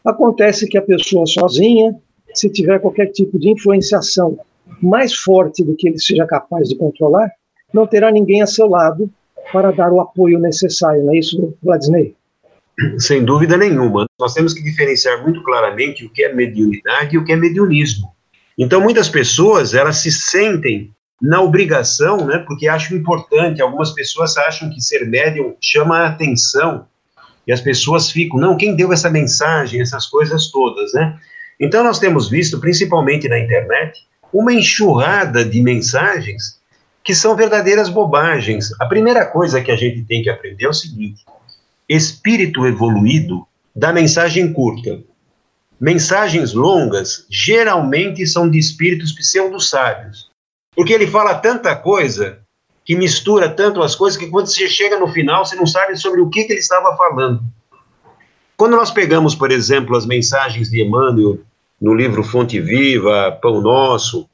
Acontece 0.06 0.70
que 0.70 0.78
a 0.78 0.82
pessoa 0.82 1.26
sozinha, 1.26 1.94
se 2.34 2.50
tiver 2.50 2.80
qualquer 2.80 3.08
tipo 3.08 3.38
de 3.38 3.50
influenciação 3.50 4.40
mais 4.82 5.14
forte 5.14 5.66
do 5.66 5.76
que 5.76 5.90
ele 5.90 6.00
seja 6.00 6.26
capaz 6.26 6.70
de 6.70 6.78
controlar, 6.78 7.30
não 7.74 7.86
terá 7.86 8.10
ninguém 8.10 8.42
a 8.42 8.48
seu 8.48 8.70
lado 8.70 9.12
para 9.52 9.72
dar 9.72 9.92
o 9.92 10.00
apoio 10.00 10.40
necessário, 10.40 11.04
não 11.04 11.14
é 11.14 11.18
isso, 11.18 11.54
Vladimir? 11.62 12.14
Sem 13.00 13.26
dúvida 13.26 13.58
nenhuma. 13.58 14.06
Nós 14.18 14.34
temos 14.34 14.54
que 14.54 14.64
diferenciar 14.64 15.22
muito 15.24 15.44
claramente 15.44 16.06
o 16.06 16.10
que 16.10 16.24
é 16.24 16.34
mediunidade 16.34 17.16
e 17.16 17.18
o 17.18 17.26
que 17.26 17.34
é 17.34 17.36
mediunismo. 17.36 18.14
Então, 18.58 18.80
muitas 18.80 19.10
pessoas, 19.10 19.74
elas 19.74 19.98
se 19.98 20.10
sentem 20.10 20.90
na 21.22 21.42
obrigação, 21.42 22.26
né, 22.26 22.40
porque 22.40 22.68
acham 22.68 22.98
importante, 22.98 23.62
algumas 23.62 23.92
pessoas 23.92 24.36
acham 24.38 24.70
que 24.70 24.82
ser 24.82 25.08
médium 25.08 25.56
chama 25.62 26.00
a 26.00 26.08
atenção, 26.08 26.88
e 27.46 27.52
as 27.52 27.62
pessoas 27.62 28.10
ficam, 28.10 28.40
não, 28.40 28.58
quem 28.58 28.76
deu 28.76 28.92
essa 28.92 29.10
mensagem, 29.10 29.82
essas 29.82 30.06
coisas 30.06 30.50
todas, 30.50 30.94
né? 30.94 31.20
Então, 31.60 31.84
nós 31.84 32.00
temos 32.00 32.30
visto, 32.30 32.60
principalmente 32.60 33.28
na 33.28 33.38
internet, 33.38 34.00
uma 34.34 34.54
enxurrada 34.54 35.46
de 35.46 35.62
mensagens 35.62 36.60
que 37.04 37.14
são 37.14 37.36
verdadeiras 37.36 37.90
bobagens. 37.90 38.72
A 38.80 38.86
primeira 38.86 39.26
coisa 39.26 39.62
que 39.62 39.72
a 39.72 39.76
gente 39.76 40.04
tem 40.04 40.24
que 40.24 40.30
aprender 40.30 40.66
é 40.66 40.70
o 40.70 40.74
seguinte: 40.74 41.24
espírito 41.90 42.66
evoluído 42.66 43.46
dá 43.76 43.92
mensagem 43.94 44.52
curta. 44.54 45.04
Mensagens 45.80 46.54
longas 46.54 47.26
geralmente 47.30 48.26
são 48.26 48.50
de 48.50 48.58
espíritos 48.58 49.12
pseudo-sábios. 49.14 50.31
Porque 50.76 50.94
ele 50.94 51.08
fala 51.08 51.36
tanta 51.36 51.76
coisa, 51.76 52.40
que 52.86 52.96
mistura 52.96 53.50
tanto 53.50 53.82
as 53.82 53.96
coisas, 53.96 54.18
que 54.18 54.28
quando 54.28 54.48
você 54.48 54.68
chega 54.70 55.00
no 55.00 55.08
final, 55.08 55.46
você 55.46 55.56
não 55.56 55.68
sabe 55.68 55.96
sobre 55.98 56.22
o 56.22 56.30
que, 56.30 56.46
que 56.46 56.54
ele 56.54 56.60
estava 56.60 56.96
falando. 56.96 57.42
Quando 58.56 58.76
nós 58.76 58.92
pegamos, 58.92 59.36
por 59.36 59.52
exemplo, 59.52 59.98
as 59.98 60.06
mensagens 60.06 60.70
de 60.70 60.82
Emmanuel 60.82 61.40
no 61.80 61.94
livro 61.94 62.24
Fonte 62.24 62.60
Viva, 62.60 63.38
Pão 63.42 63.60
Nosso, 63.60 64.30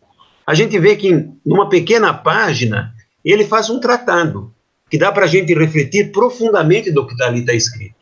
a 0.45 0.53
gente 0.53 0.77
vê 0.79 0.95
que 0.95 1.27
numa 1.45 1.69
pequena 1.69 2.13
página 2.13 2.93
ele 3.23 3.45
faz 3.45 3.69
um 3.69 3.79
tratado 3.79 4.53
que 4.89 4.97
dá 4.97 5.11
para 5.11 5.25
a 5.25 5.27
gente 5.27 5.53
refletir 5.53 6.11
profundamente 6.11 6.91
do 6.91 7.05
que 7.05 7.21
ali 7.23 7.39
está 7.39 7.53
escrito. 7.53 7.95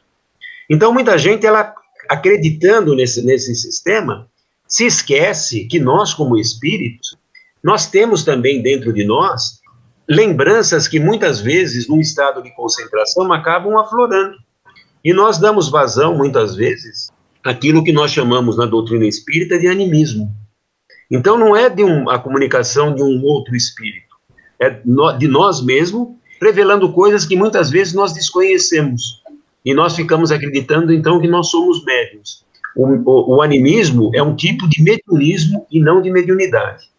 Então, 0.70 0.94
muita 0.94 1.18
gente, 1.18 1.46
ela 1.46 1.74
acreditando 2.10 2.96
nesse, 2.96 3.24
nesse 3.24 3.56
sistema, 3.56 4.28
se 4.68 4.86
esquece 4.86 5.66
que 5.66 5.80
nós, 5.80 6.14
como 6.14 6.38
espíritos, 6.38 7.18
nós 7.66 7.88
temos 7.88 8.24
também 8.24 8.62
dentro 8.62 8.94
de 8.94 9.04
nós 9.04 9.60
lembranças 10.08 10.88
que 10.88 11.00
muitas 11.00 11.42
vezes, 11.42 11.88
num 11.88 12.00
estado 12.00 12.44
de 12.44 12.54
concentração, 12.56 13.34
acabam 13.34 13.76
aflorando. 13.80 14.38
E 15.04 15.12
nós 15.12 15.40
damos 15.40 15.68
vazão, 15.72 16.16
muitas 16.16 16.56
vezes, 16.56 17.10
aquilo 17.44 17.84
que 17.84 17.92
nós 17.92 18.12
chamamos 18.12 18.56
na 18.56 18.68
doutrina 18.68 19.08
espírita 19.08 19.58
de 19.58 19.68
animismo. 19.68 20.32
Então 21.10 21.40
não 21.40 21.56
é 21.56 21.68
de 21.68 21.84
um, 21.84 22.08
a 22.08 22.20
comunicação 22.20 22.94
de 22.94 23.02
um 23.02 23.24
outro 23.24 23.56
espírito, 23.56 24.16
é 24.60 24.70
de 25.18 25.28
nós 25.28 25.60
mesmos 25.66 26.10
revelando 26.40 26.94
coisas 26.94 27.26
que 27.26 27.36
muitas 27.36 27.72
vezes 27.72 27.96
nós 27.96 28.14
desconhecemos. 28.14 29.24
E 29.66 29.74
nós 29.74 29.96
ficamos 29.96 30.32
acreditando 30.32 30.94
então 30.94 31.20
que 31.20 31.28
nós 31.28 31.50
somos 31.50 31.84
médiums. 31.84 32.46
O, 32.76 32.86
o, 32.86 33.38
o 33.38 33.42
animismo 33.42 34.12
é 34.14 34.22
um 34.22 34.36
tipo 34.36 34.70
de 34.70 34.84
mediunismo 34.84 35.66
e 35.72 35.80
não 35.80 36.00
de 36.00 36.12
mediunidade. 36.12 36.94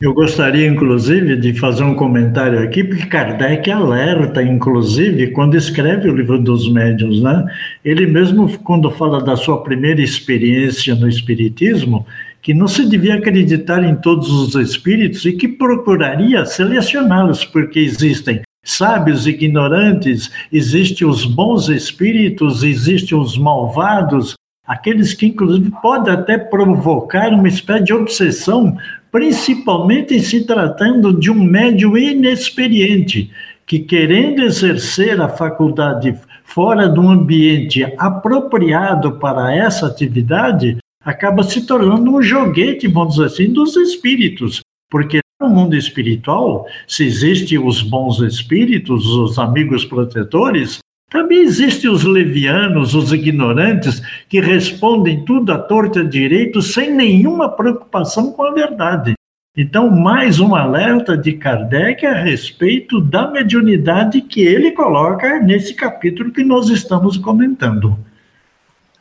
Eu 0.00 0.14
gostaria, 0.14 0.66
inclusive, 0.66 1.36
de 1.36 1.52
fazer 1.52 1.84
um 1.84 1.94
comentário 1.94 2.58
aqui, 2.60 2.82
porque 2.82 3.04
Kardec 3.04 3.70
alerta, 3.70 4.42
inclusive, 4.42 5.30
quando 5.32 5.58
escreve 5.58 6.08
o 6.08 6.16
livro 6.16 6.42
dos 6.42 6.72
médiuns, 6.72 7.20
né? 7.20 7.44
Ele 7.84 8.06
mesmo, 8.06 8.48
quando 8.60 8.90
fala 8.90 9.22
da 9.22 9.36
sua 9.36 9.62
primeira 9.62 10.00
experiência 10.00 10.94
no 10.94 11.06
Espiritismo, 11.06 12.06
que 12.40 12.54
não 12.54 12.66
se 12.66 12.88
devia 12.88 13.16
acreditar 13.16 13.84
em 13.84 13.94
todos 13.94 14.30
os 14.30 14.54
espíritos 14.54 15.26
e 15.26 15.34
que 15.34 15.46
procuraria 15.46 16.46
selecioná-los, 16.46 17.44
porque 17.44 17.78
existem 17.78 18.40
sábios 18.64 19.26
ignorantes, 19.26 20.30
existem 20.50 21.06
os 21.06 21.26
bons 21.26 21.68
espíritos, 21.68 22.62
existem 22.62 23.18
os 23.18 23.36
malvados, 23.36 24.34
aqueles 24.70 25.12
que, 25.12 25.26
inclusive, 25.26 25.72
podem 25.82 26.14
até 26.14 26.38
provocar 26.38 27.30
uma 27.30 27.48
espécie 27.48 27.82
de 27.82 27.92
obsessão 27.92 28.76
principalmente 29.10 30.20
se 30.20 30.46
tratando 30.46 31.12
de 31.12 31.28
um 31.28 31.42
médium 31.42 31.96
inexperiente, 31.96 33.28
que 33.66 33.80
querendo 33.80 34.42
exercer 34.42 35.20
a 35.20 35.28
faculdade 35.28 36.16
fora 36.44 36.88
de 36.88 37.00
um 37.00 37.10
ambiente 37.10 37.82
apropriado 37.98 39.18
para 39.18 39.52
essa 39.52 39.88
atividade, 39.88 40.78
acaba 41.04 41.42
se 41.42 41.66
tornando 41.66 42.08
um 42.14 42.22
joguete, 42.22 42.86
vamos 42.86 43.14
dizer 43.14 43.26
assim, 43.26 43.52
dos 43.52 43.74
espíritos, 43.74 44.60
porque 44.88 45.18
no 45.40 45.48
mundo 45.48 45.74
espiritual, 45.74 46.64
se 46.86 47.04
existem 47.04 47.58
os 47.58 47.82
bons 47.82 48.20
espíritos, 48.20 49.04
os 49.06 49.36
amigos 49.36 49.84
protetores, 49.84 50.78
também 51.10 51.40
existem 51.40 51.90
os 51.90 52.04
levianos, 52.04 52.94
os 52.94 53.12
ignorantes, 53.12 54.00
que 54.28 54.40
respondem 54.40 55.24
tudo 55.24 55.52
à 55.52 55.58
torta 55.58 56.04
direito 56.04 56.62
sem 56.62 56.94
nenhuma 56.94 57.48
preocupação 57.48 58.32
com 58.32 58.44
a 58.44 58.52
verdade. 58.52 59.14
Então, 59.56 59.90
mais 59.90 60.38
um 60.38 60.54
alerta 60.54 61.18
de 61.18 61.32
Kardec 61.32 62.06
a 62.06 62.14
respeito 62.14 63.00
da 63.00 63.28
mediunidade 63.28 64.20
que 64.20 64.40
ele 64.40 64.70
coloca 64.70 65.40
nesse 65.40 65.74
capítulo 65.74 66.30
que 66.30 66.44
nós 66.44 66.68
estamos 66.68 67.16
comentando. 67.16 67.98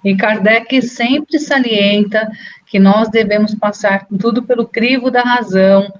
E 0.03 0.16
Kardec 0.16 0.82
sempre 0.82 1.38
salienta 1.38 2.28
que 2.66 2.80
nós 2.80 3.10
devemos 3.10 3.53
passar 3.53 4.07
tudo 4.20 4.41
pelo 4.41 4.68
crivo 4.68 5.12
da 5.12 5.22
razão, 5.22 5.93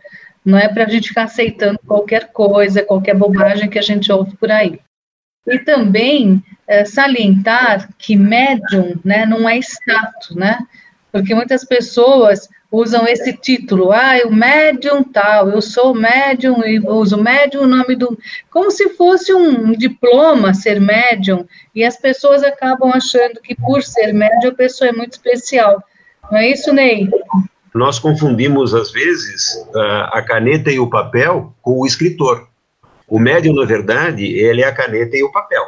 não 0.43 0.57
é 0.57 0.68
para 0.68 0.86
a 0.86 0.89
gente 0.89 1.10
ficar 1.10 1.24
aceitando 1.24 1.78
qualquer 1.86 2.32
coisa, 2.32 2.82
qualquer 2.84 3.16
bobagem 3.16 3.70
que 3.70 3.78
a 3.78 3.84
gente 3.84 4.12
ouve 4.12 4.36
por 4.38 4.49
aí. 4.49 4.80
E 5.47 5.59
também 5.59 6.43
é, 6.67 6.85
salientar 6.85 7.89
que 7.97 8.15
médium 8.15 8.95
né, 9.03 9.25
não 9.25 9.49
é 9.49 9.57
status, 9.57 10.35
né? 10.35 10.59
Porque 11.11 11.33
muitas 11.33 11.65
pessoas 11.65 12.47
usam 12.71 13.07
esse 13.07 13.33
título, 13.33 13.91
ah, 13.91 14.13
o 14.25 14.31
médium 14.31 15.03
tal, 15.03 15.49
eu 15.49 15.61
sou 15.61 15.95
médium 15.95 16.63
e 16.63 16.79
uso 16.79 17.17
médium 17.17 17.63
o 17.63 17.67
nome 17.67 17.95
do. 17.95 18.17
Como 18.51 18.69
se 18.69 18.89
fosse 18.89 19.33
um 19.33 19.71
diploma 19.71 20.53
ser 20.53 20.79
médium, 20.79 21.47
e 21.73 21.83
as 21.83 21.97
pessoas 21.97 22.43
acabam 22.43 22.91
achando 22.93 23.41
que 23.41 23.55
por 23.55 23.81
ser 23.81 24.13
médium 24.13 24.51
a 24.51 24.55
pessoa 24.55 24.89
é 24.89 24.93
muito 24.93 25.13
especial. 25.13 25.83
Não 26.31 26.37
é 26.37 26.49
isso, 26.49 26.71
Ney? 26.71 27.09
Nós 27.73 27.97
confundimos, 27.97 28.73
às 28.73 28.91
vezes, 28.91 29.67
a 30.11 30.21
caneta 30.21 30.71
e 30.71 30.79
o 30.79 30.89
papel 30.89 31.55
com 31.61 31.79
o 31.79 31.85
escritor. 31.85 32.49
O 33.10 33.20
médium, 33.20 33.55
na 33.55 33.66
verdade, 33.66 34.26
ele 34.26 34.62
é 34.62 34.68
a 34.68 34.74
caneta 34.74 35.18
e 35.18 35.24
o 35.24 35.32
papel. 35.32 35.64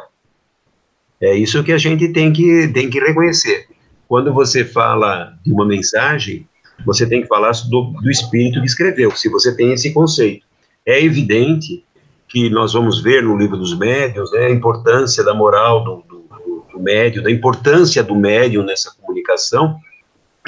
É 1.20 1.34
isso 1.34 1.62
que 1.64 1.72
a 1.72 1.78
gente 1.78 2.08
tem 2.12 2.32
que, 2.32 2.68
tem 2.68 2.88
que 2.88 3.00
reconhecer. 3.00 3.66
Quando 4.06 4.32
você 4.32 4.64
fala 4.64 5.34
de 5.44 5.52
uma 5.52 5.66
mensagem, 5.66 6.46
você 6.84 7.06
tem 7.06 7.22
que 7.22 7.28
falar 7.28 7.52
do, 7.68 7.92
do 8.00 8.10
espírito 8.10 8.60
que 8.60 8.66
escreveu, 8.66 9.10
se 9.12 9.28
você 9.28 9.54
tem 9.54 9.72
esse 9.72 9.92
conceito. 9.92 10.46
É 10.86 11.02
evidente 11.02 11.84
que 12.28 12.48
nós 12.50 12.72
vamos 12.72 13.02
ver 13.02 13.22
no 13.22 13.36
livro 13.36 13.56
dos 13.56 13.76
médios 13.78 14.32
né, 14.32 14.46
a 14.46 14.50
importância 14.50 15.22
da 15.22 15.34
moral 15.34 15.84
do, 15.84 16.04
do, 16.08 16.66
do 16.72 16.80
médio, 16.80 17.22
da 17.22 17.30
importância 17.30 18.02
do 18.02 18.14
médium 18.14 18.64
nessa 18.64 18.92
comunicação, 18.94 19.78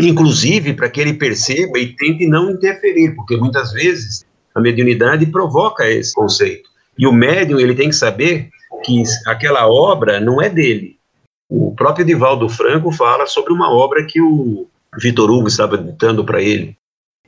inclusive 0.01 0.75
para 0.75 0.89
que 0.89 1.01
ele 1.01 1.15
perceba 1.15 1.79
e 1.79 1.95
tente 1.95 2.27
não 2.27 2.51
interferir, 2.51 3.15
porque 3.15 3.37
muitas 3.37 3.73
vezes 3.73 4.25
a 4.55 4.61
mediunidade 4.61 5.27
provoca 5.27 5.89
esse 5.89 6.13
conceito. 6.15 6.74
E 6.99 7.07
o 7.07 7.13
médium 7.13 7.59
ele 7.59 7.75
tem 7.75 7.89
que 7.89 7.95
saber 7.95 8.51
que 8.85 9.03
aquela 9.27 9.67
obra 9.67 10.21
não 10.21 10.41
é 10.41 10.49
dele. 10.49 10.97
O 11.49 11.75
próprio 11.75 12.05
Divaldo 12.05 12.49
Franco 12.49 12.91
fala 12.93 13.27
sobre 13.27 13.53
uma 13.53 13.71
obra 13.71 14.05
que 14.05 14.21
o 14.21 14.67
Vitor 14.99 15.31
Hugo 15.31 15.49
estava 15.49 15.77
ditando 15.77 16.25
para 16.25 16.43
ele. 16.43 16.77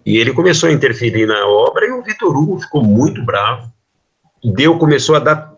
E 0.04 0.18
ele 0.18 0.32
começou 0.32 0.68
a 0.68 0.72
interferir 0.72 1.26
na 1.26 1.46
obra 1.46 1.86
e 1.86 1.92
o 1.92 2.02
Vitor 2.02 2.36
Hugo 2.36 2.60
ficou 2.60 2.82
muito 2.82 3.24
bravo. 3.24 3.72
Deu 4.44 4.78
começou 4.78 5.16
a 5.16 5.18
dar 5.18 5.56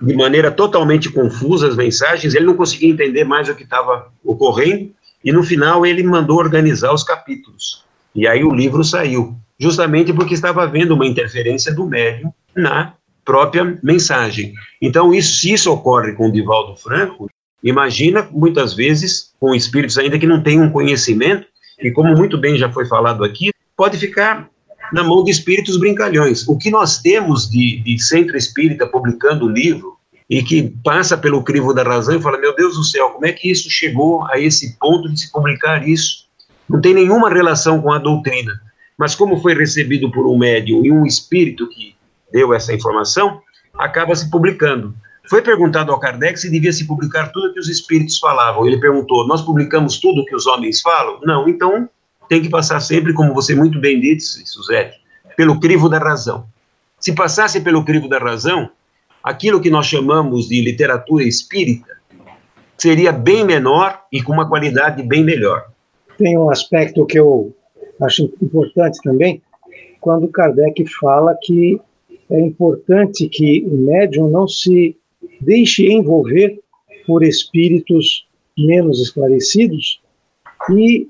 de 0.00 0.14
maneira 0.14 0.50
totalmente 0.50 1.10
confusa 1.10 1.68
as 1.68 1.76
mensagens, 1.76 2.34
ele 2.34 2.46
não 2.46 2.54
conseguia 2.54 2.90
entender 2.90 3.24
mais 3.24 3.48
o 3.48 3.54
que 3.54 3.64
estava 3.64 4.12
ocorrendo, 4.24 4.92
e 5.24 5.32
no 5.32 5.42
final 5.42 5.84
ele 5.84 6.02
mandou 6.04 6.38
organizar 6.38 6.92
os 6.92 7.02
capítulos. 7.02 7.84
E 8.14 8.26
aí 8.26 8.44
o 8.44 8.54
livro 8.54 8.84
saiu, 8.84 9.36
justamente 9.58 10.12
porque 10.12 10.34
estava 10.34 10.62
havendo 10.62 10.94
uma 10.94 11.06
interferência 11.06 11.74
do 11.74 11.84
médium 11.84 12.32
na 12.54 12.94
própria 13.28 13.78
mensagem. 13.82 14.54
Então, 14.80 15.12
isso, 15.12 15.40
se 15.40 15.52
isso 15.52 15.70
ocorre 15.70 16.14
com 16.14 16.28
o 16.28 16.32
Divaldo 16.32 16.74
Franco, 16.76 17.28
imagina 17.62 18.26
muitas 18.32 18.72
vezes 18.72 19.34
com 19.38 19.54
espíritos 19.54 19.98
ainda 19.98 20.18
que 20.18 20.26
não 20.26 20.42
têm 20.42 20.58
um 20.58 20.70
conhecimento, 20.70 21.46
e 21.78 21.90
como 21.90 22.16
muito 22.16 22.38
bem 22.38 22.56
já 22.56 22.72
foi 22.72 22.86
falado 22.86 23.22
aqui, 23.22 23.50
pode 23.76 23.98
ficar 23.98 24.48
na 24.94 25.04
mão 25.04 25.22
de 25.22 25.30
espíritos 25.30 25.78
brincalhões. 25.78 26.48
O 26.48 26.56
que 26.56 26.70
nós 26.70 27.02
temos 27.02 27.50
de, 27.50 27.80
de 27.80 28.02
centro 28.02 28.34
espírita 28.34 28.86
publicando 28.86 29.46
livro 29.46 29.98
e 30.30 30.42
que 30.42 30.72
passa 30.82 31.14
pelo 31.14 31.44
crivo 31.44 31.74
da 31.74 31.82
razão 31.82 32.16
e 32.16 32.22
fala: 32.22 32.38
Meu 32.38 32.56
Deus 32.56 32.76
do 32.76 32.84
céu, 32.84 33.10
como 33.10 33.26
é 33.26 33.32
que 33.32 33.50
isso 33.50 33.68
chegou 33.70 34.26
a 34.30 34.40
esse 34.40 34.74
ponto 34.78 35.06
de 35.06 35.20
se 35.20 35.30
publicar 35.30 35.86
isso? 35.86 36.24
Não 36.66 36.80
tem 36.80 36.94
nenhuma 36.94 37.28
relação 37.28 37.82
com 37.82 37.92
a 37.92 37.98
doutrina. 37.98 38.58
Mas, 38.96 39.14
como 39.14 39.38
foi 39.40 39.54
recebido 39.54 40.10
por 40.10 40.26
um 40.26 40.38
médium 40.38 40.82
e 40.84 40.90
um 40.90 41.04
espírito 41.04 41.68
que 41.68 41.94
deu 42.32 42.52
essa 42.54 42.74
informação, 42.74 43.40
acaba 43.78 44.14
se 44.14 44.30
publicando. 44.30 44.94
Foi 45.28 45.42
perguntado 45.42 45.92
ao 45.92 46.00
Kardec 46.00 46.38
se 46.40 46.50
devia 46.50 46.72
se 46.72 46.86
publicar 46.86 47.30
tudo 47.32 47.52
que 47.52 47.60
os 47.60 47.68
espíritos 47.68 48.18
falavam. 48.18 48.66
Ele 48.66 48.80
perguntou: 48.80 49.26
Nós 49.26 49.42
publicamos 49.42 50.00
tudo 50.00 50.24
que 50.24 50.34
os 50.34 50.46
homens 50.46 50.80
falam? 50.80 51.20
Não, 51.22 51.48
então 51.48 51.88
tem 52.28 52.40
que 52.40 52.48
passar 52.48 52.80
sempre, 52.80 53.12
como 53.12 53.34
você 53.34 53.54
muito 53.54 53.80
bem 53.80 54.00
disse, 54.00 54.46
Suzette, 54.46 54.98
pelo 55.36 55.60
crivo 55.60 55.88
da 55.88 55.98
razão. 55.98 56.46
Se 56.98 57.14
passasse 57.14 57.60
pelo 57.60 57.84
crivo 57.84 58.08
da 58.08 58.18
razão, 58.18 58.70
aquilo 59.22 59.60
que 59.60 59.70
nós 59.70 59.86
chamamos 59.86 60.48
de 60.48 60.60
literatura 60.60 61.24
espírita 61.24 61.98
seria 62.76 63.12
bem 63.12 63.44
menor 63.44 64.02
e 64.12 64.22
com 64.22 64.32
uma 64.32 64.48
qualidade 64.48 65.02
bem 65.02 65.24
melhor. 65.24 65.66
Tem 66.16 66.38
um 66.38 66.50
aspecto 66.50 67.04
que 67.06 67.18
eu 67.18 67.54
acho 68.02 68.32
importante 68.40 68.98
também, 69.02 69.42
quando 70.00 70.28
Kardec 70.28 70.84
fala 71.00 71.36
que 71.42 71.80
é 72.30 72.40
importante 72.40 73.28
que 73.28 73.64
o 73.66 73.76
médium 73.76 74.28
não 74.28 74.46
se 74.46 74.96
deixe 75.40 75.86
envolver 75.86 76.58
por 77.06 77.22
espíritos 77.22 78.26
menos 78.56 79.00
esclarecidos 79.00 80.00
e 80.70 81.08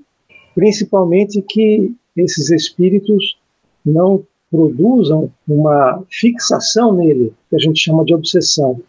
principalmente 0.54 1.42
que 1.42 1.92
esses 2.16 2.50
espíritos 2.50 3.36
não 3.84 4.24
produzam 4.50 5.30
uma 5.46 6.02
fixação 6.10 6.92
nele, 6.92 7.32
que 7.48 7.56
a 7.56 7.58
gente 7.58 7.80
chama 7.80 8.04
de 8.04 8.14
obsessão. 8.14 8.80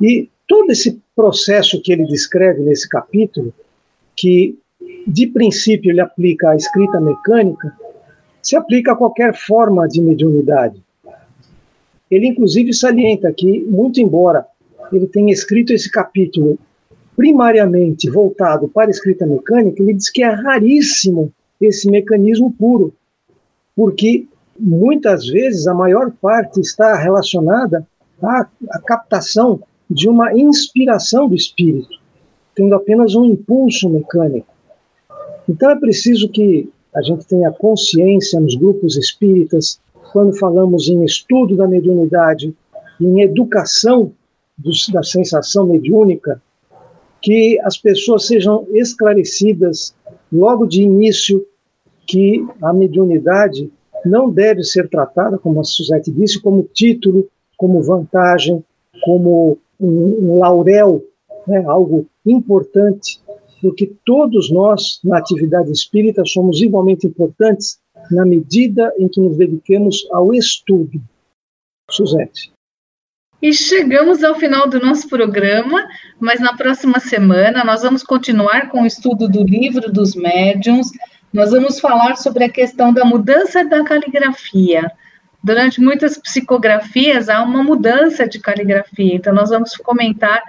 E 0.00 0.28
todo 0.46 0.70
esse 0.70 1.00
processo 1.14 1.80
que 1.80 1.92
ele 1.92 2.04
descreve 2.04 2.62
nesse 2.62 2.88
capítulo, 2.88 3.52
que 4.14 4.58
de 5.06 5.26
princípio 5.26 5.90
ele 5.90 6.00
aplica 6.00 6.50
à 6.50 6.56
escrita 6.56 7.00
mecânica, 7.00 7.72
se 8.42 8.56
aplica 8.56 8.92
a 8.92 8.96
qualquer 8.96 9.34
forma 9.34 9.88
de 9.88 10.00
mediunidade. 10.00 10.80
Ele, 12.10 12.28
inclusive, 12.28 12.72
salienta 12.72 13.32
que, 13.32 13.60
muito 13.64 14.00
embora 14.00 14.46
ele 14.92 15.06
tenha 15.06 15.32
escrito 15.32 15.72
esse 15.72 15.90
capítulo 15.90 16.58
primariamente 17.16 18.10
voltado 18.10 18.68
para 18.68 18.88
a 18.88 18.90
escrita 18.90 19.26
mecânica, 19.26 19.82
ele 19.82 19.94
diz 19.94 20.10
que 20.10 20.22
é 20.22 20.28
raríssimo 20.28 21.32
esse 21.60 21.90
mecanismo 21.90 22.52
puro, 22.52 22.92
porque 23.74 24.26
muitas 24.58 25.26
vezes 25.26 25.66
a 25.66 25.74
maior 25.74 26.12
parte 26.20 26.60
está 26.60 26.94
relacionada 26.96 27.86
à, 28.22 28.46
à 28.70 28.78
captação 28.80 29.60
de 29.90 30.08
uma 30.08 30.32
inspiração 30.34 31.28
do 31.28 31.34
espírito, 31.34 31.88
tendo 32.54 32.74
apenas 32.74 33.14
um 33.14 33.24
impulso 33.24 33.88
mecânico. 33.88 34.48
Então 35.48 35.70
é 35.70 35.76
preciso 35.76 36.28
que 36.28 36.68
a 36.94 37.02
gente 37.02 37.26
tenha 37.26 37.50
consciência 37.52 38.40
nos 38.40 38.54
grupos 38.56 38.96
espíritas, 38.96 39.80
quando 40.12 40.38
falamos 40.38 40.88
em 40.88 41.04
estudo 41.04 41.56
da 41.56 41.66
mediunidade, 41.66 42.54
em 43.00 43.20
educação 43.22 44.12
da 44.92 45.02
sensação 45.02 45.66
mediúnica, 45.66 46.40
que 47.20 47.58
as 47.60 47.76
pessoas 47.76 48.26
sejam 48.26 48.66
esclarecidas 48.72 49.94
logo 50.32 50.66
de 50.66 50.82
início 50.82 51.44
que 52.06 52.46
a 52.62 52.72
mediunidade 52.72 53.70
não 54.04 54.30
deve 54.30 54.62
ser 54.62 54.88
tratada, 54.88 55.38
como 55.38 55.60
a 55.60 55.64
Suzette 55.64 56.10
disse, 56.10 56.40
como 56.40 56.68
título, 56.72 57.28
como 57.56 57.82
vantagem, 57.82 58.64
como 59.04 59.58
um, 59.80 60.32
um 60.34 60.38
laurel, 60.38 61.02
né, 61.46 61.64
algo 61.66 62.06
importante, 62.24 63.20
porque 63.60 63.92
todos 64.04 64.50
nós, 64.50 65.00
na 65.02 65.18
atividade 65.18 65.70
espírita, 65.70 66.22
somos 66.24 66.62
igualmente 66.62 67.06
importantes 67.06 67.78
na 68.10 68.24
medida 68.24 68.92
em 68.98 69.08
que 69.08 69.20
nos 69.20 69.36
dediquemos 69.36 70.06
ao 70.10 70.32
estudo. 70.34 71.00
Suzette. 71.90 72.52
E 73.40 73.52
chegamos 73.52 74.24
ao 74.24 74.34
final 74.34 74.68
do 74.68 74.80
nosso 74.80 75.08
programa, 75.08 75.86
mas 76.18 76.40
na 76.40 76.56
próxima 76.56 76.98
semana 76.98 77.64
nós 77.64 77.82
vamos 77.82 78.02
continuar 78.02 78.70
com 78.70 78.82
o 78.82 78.86
estudo 78.86 79.28
do 79.28 79.44
livro 79.44 79.92
dos 79.92 80.14
médiuns. 80.14 80.88
Nós 81.32 81.50
vamos 81.50 81.78
falar 81.78 82.16
sobre 82.16 82.44
a 82.44 82.50
questão 82.50 82.92
da 82.92 83.04
mudança 83.04 83.64
da 83.64 83.84
caligrafia. 83.84 84.90
Durante 85.44 85.80
muitas 85.80 86.18
psicografias 86.18 87.28
há 87.28 87.42
uma 87.42 87.62
mudança 87.62 88.26
de 88.26 88.40
caligrafia, 88.40 89.14
então 89.14 89.32
nós 89.32 89.50
vamos 89.50 89.76
comentar, 89.76 90.42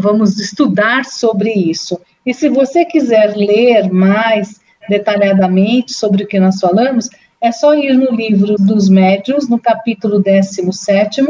vamos 0.00 0.40
estudar 0.40 1.04
sobre 1.04 1.52
isso. 1.52 2.00
E 2.26 2.34
se 2.34 2.48
você 2.48 2.84
quiser 2.84 3.36
ler 3.36 3.92
mais 3.92 4.60
detalhadamente 4.88 5.92
sobre 5.92 6.24
o 6.24 6.26
que 6.26 6.40
nós 6.40 6.58
falamos, 6.60 7.08
é 7.40 7.52
só 7.52 7.74
ir 7.74 7.94
no 7.94 8.10
livro 8.14 8.56
dos 8.58 8.88
médios, 8.88 9.48
no 9.48 9.58
capítulo 9.58 10.20
17, 10.20 11.22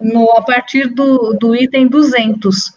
no, 0.00 0.30
a 0.32 0.42
partir 0.42 0.88
do, 0.88 1.34
do 1.40 1.54
item 1.54 1.88
200. 1.88 2.76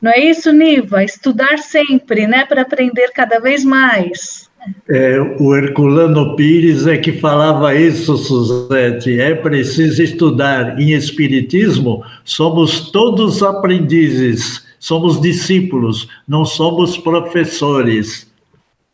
Não 0.00 0.10
é 0.10 0.20
isso, 0.20 0.52
Niva? 0.52 1.04
Estudar 1.04 1.58
sempre, 1.58 2.26
né, 2.26 2.44
para 2.46 2.62
aprender 2.62 3.10
cada 3.14 3.38
vez 3.40 3.64
mais. 3.64 4.50
É, 4.88 5.20
o 5.38 5.54
Herculano 5.54 6.36
Pires 6.36 6.86
é 6.86 6.96
que 6.96 7.12
falava 7.12 7.74
isso, 7.74 8.16
Suzete. 8.16 9.20
É 9.20 9.34
preciso 9.34 10.02
estudar. 10.02 10.80
Em 10.80 10.92
Espiritismo, 10.92 12.02
somos 12.24 12.90
todos 12.90 13.42
aprendizes, 13.42 14.64
somos 14.78 15.20
discípulos, 15.20 16.08
não 16.26 16.44
somos 16.44 16.96
professores. 16.96 18.32